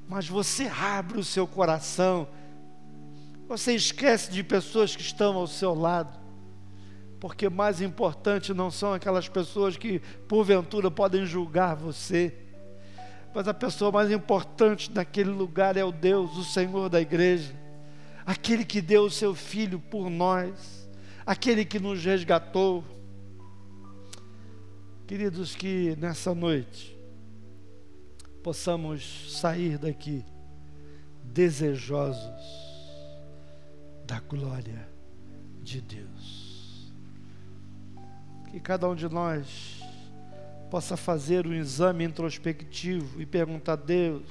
mas 0.07 0.27
você 0.27 0.67
abre 0.67 1.19
o 1.19 1.23
seu 1.23 1.47
coração, 1.47 2.27
você 3.47 3.75
esquece 3.75 4.31
de 4.31 4.43
pessoas 4.43 4.95
que 4.95 5.01
estão 5.01 5.35
ao 5.35 5.47
seu 5.47 5.73
lado, 5.73 6.19
porque 7.19 7.49
mais 7.49 7.81
importante 7.81 8.53
não 8.53 8.69
são 8.69 8.93
aquelas 8.93 9.27
pessoas 9.27 9.77
que 9.77 9.99
porventura 10.27 10.91
podem 10.91 11.25
julgar 11.25 11.75
você, 11.75 12.33
mas 13.33 13.47
a 13.47 13.53
pessoa 13.53 13.91
mais 13.91 14.11
importante 14.11 14.91
naquele 14.91 15.29
lugar 15.29 15.75
é 15.75 15.83
o 15.83 15.91
Deus, 15.91 16.37
o 16.37 16.43
Senhor 16.43 16.89
da 16.89 17.01
igreja, 17.01 17.53
aquele 18.25 18.63
que 18.63 18.81
deu 18.81 19.03
o 19.03 19.11
seu 19.11 19.35
filho 19.35 19.79
por 19.79 20.09
nós, 20.09 20.89
aquele 21.25 21.65
que 21.65 21.79
nos 21.79 22.03
resgatou, 22.03 22.83
Queridos, 25.07 25.55
que 25.55 25.95
nessa 25.99 26.33
noite 26.33 26.94
possamos 28.45 29.41
sair 29.41 29.79
daqui 29.79 30.23
desejosos 31.23 32.43
da 34.05 34.19
glória 34.19 34.87
de 35.63 35.81
Deus. 35.81 36.93
Que 38.51 38.59
cada 38.59 38.87
um 38.87 38.93
de 38.93 39.09
nós 39.09 39.81
possa 40.69 40.95
fazer 40.95 41.47
um 41.47 41.53
exame 41.53 42.03
introspectivo 42.03 43.19
e 43.19 43.25
perguntar 43.25 43.73
a 43.73 43.77
Deus: 43.77 44.29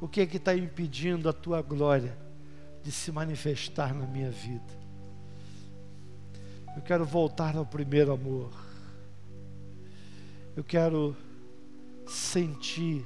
o 0.00 0.08
que 0.08 0.22
é 0.22 0.26
que 0.26 0.38
está 0.38 0.52
impedindo 0.52 1.28
a 1.28 1.32
tua 1.32 1.62
glória 1.62 2.18
de 2.82 2.90
se 2.90 3.12
manifestar 3.12 3.94
na 3.94 4.04
minha 4.04 4.32
vida? 4.32 4.76
Eu 6.74 6.82
quero 6.82 7.04
voltar 7.04 7.56
ao 7.56 7.64
primeiro 7.64 8.10
amor. 8.10 8.50
Eu 10.56 10.64
quero 10.64 11.16
sentir 12.10 13.04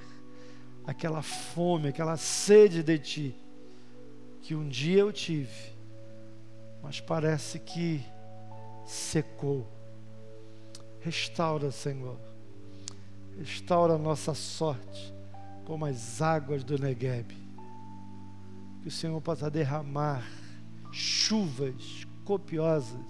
aquela 0.87 1.23
fome, 1.23 1.89
aquela 1.89 2.17
sede 2.17 2.83
de 2.83 2.99
Ti, 2.99 3.37
que 4.41 4.55
um 4.55 4.69
dia 4.69 5.01
eu 5.01 5.13
tive, 5.13 5.73
mas 6.83 7.01
parece 7.01 7.59
que 7.59 8.05
secou. 8.85 9.67
Restaura, 11.01 11.71
Senhor, 11.71 12.19
restaura 13.39 13.95
a 13.95 13.99
nossa 13.99 14.35
sorte 14.35 15.13
como 15.65 15.85
as 15.85 16.21
águas 16.21 16.63
do 16.63 16.79
Negueb. 16.79 17.33
Que 18.83 18.89
o 18.89 18.91
Senhor 18.91 19.21
possa 19.21 19.51
derramar 19.51 20.25
chuvas 20.93 22.07
copiosas 22.25 23.07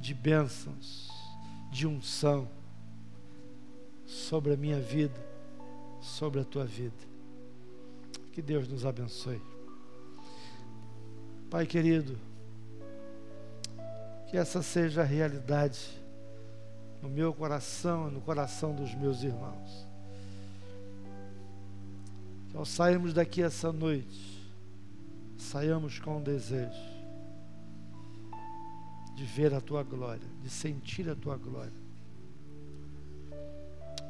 de 0.00 0.14
bênçãos, 0.14 1.08
de 1.70 1.86
unção 1.86 2.48
sobre 4.14 4.54
a 4.54 4.56
minha 4.56 4.80
vida, 4.80 5.20
sobre 6.00 6.40
a 6.40 6.44
tua 6.44 6.64
vida. 6.64 6.94
Que 8.32 8.40
Deus 8.40 8.68
nos 8.68 8.86
abençoe. 8.86 9.42
Pai 11.50 11.66
querido, 11.66 12.16
que 14.28 14.36
essa 14.36 14.62
seja 14.62 15.02
a 15.02 15.04
realidade 15.04 16.00
no 17.02 17.08
meu 17.08 17.34
coração 17.34 18.08
e 18.08 18.12
no 18.12 18.20
coração 18.20 18.74
dos 18.74 18.94
meus 18.94 19.22
irmãos. 19.22 19.86
Que 22.50 22.56
ao 22.56 22.64
sairmos 22.64 23.12
daqui 23.12 23.42
essa 23.42 23.72
noite, 23.72 24.48
saiamos 25.36 25.98
com 25.98 26.18
o 26.18 26.22
desejo 26.22 26.94
de 29.16 29.24
ver 29.24 29.52
a 29.54 29.60
tua 29.60 29.82
glória, 29.82 30.26
de 30.42 30.50
sentir 30.50 31.08
a 31.10 31.14
tua 31.16 31.36
glória 31.36 31.83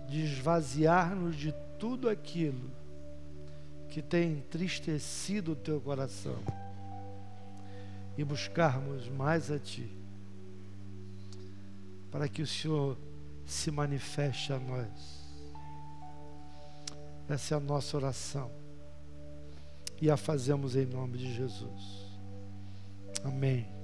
de 0.08 0.24
esvaziar-nos 0.24 1.36
de 1.36 1.52
tudo 1.78 2.08
aquilo 2.08 2.70
que 3.88 4.02
tem 4.02 4.32
entristecido 4.32 5.52
o 5.52 5.56
teu 5.56 5.80
coração 5.80 6.38
e 8.16 8.24
buscarmos 8.24 9.08
mais 9.08 9.50
a 9.50 9.58
Ti, 9.58 9.90
para 12.10 12.28
que 12.28 12.42
o 12.42 12.46
Senhor 12.46 12.96
se 13.46 13.70
manifeste 13.70 14.52
a 14.52 14.58
nós. 14.58 15.24
Essa 17.28 17.54
é 17.54 17.56
a 17.56 17.60
nossa 17.60 17.96
oração 17.96 18.50
e 20.00 20.10
a 20.10 20.16
fazemos 20.16 20.76
em 20.76 20.86
nome 20.86 21.18
de 21.18 21.34
Jesus. 21.34 22.04
Amém. 23.24 23.74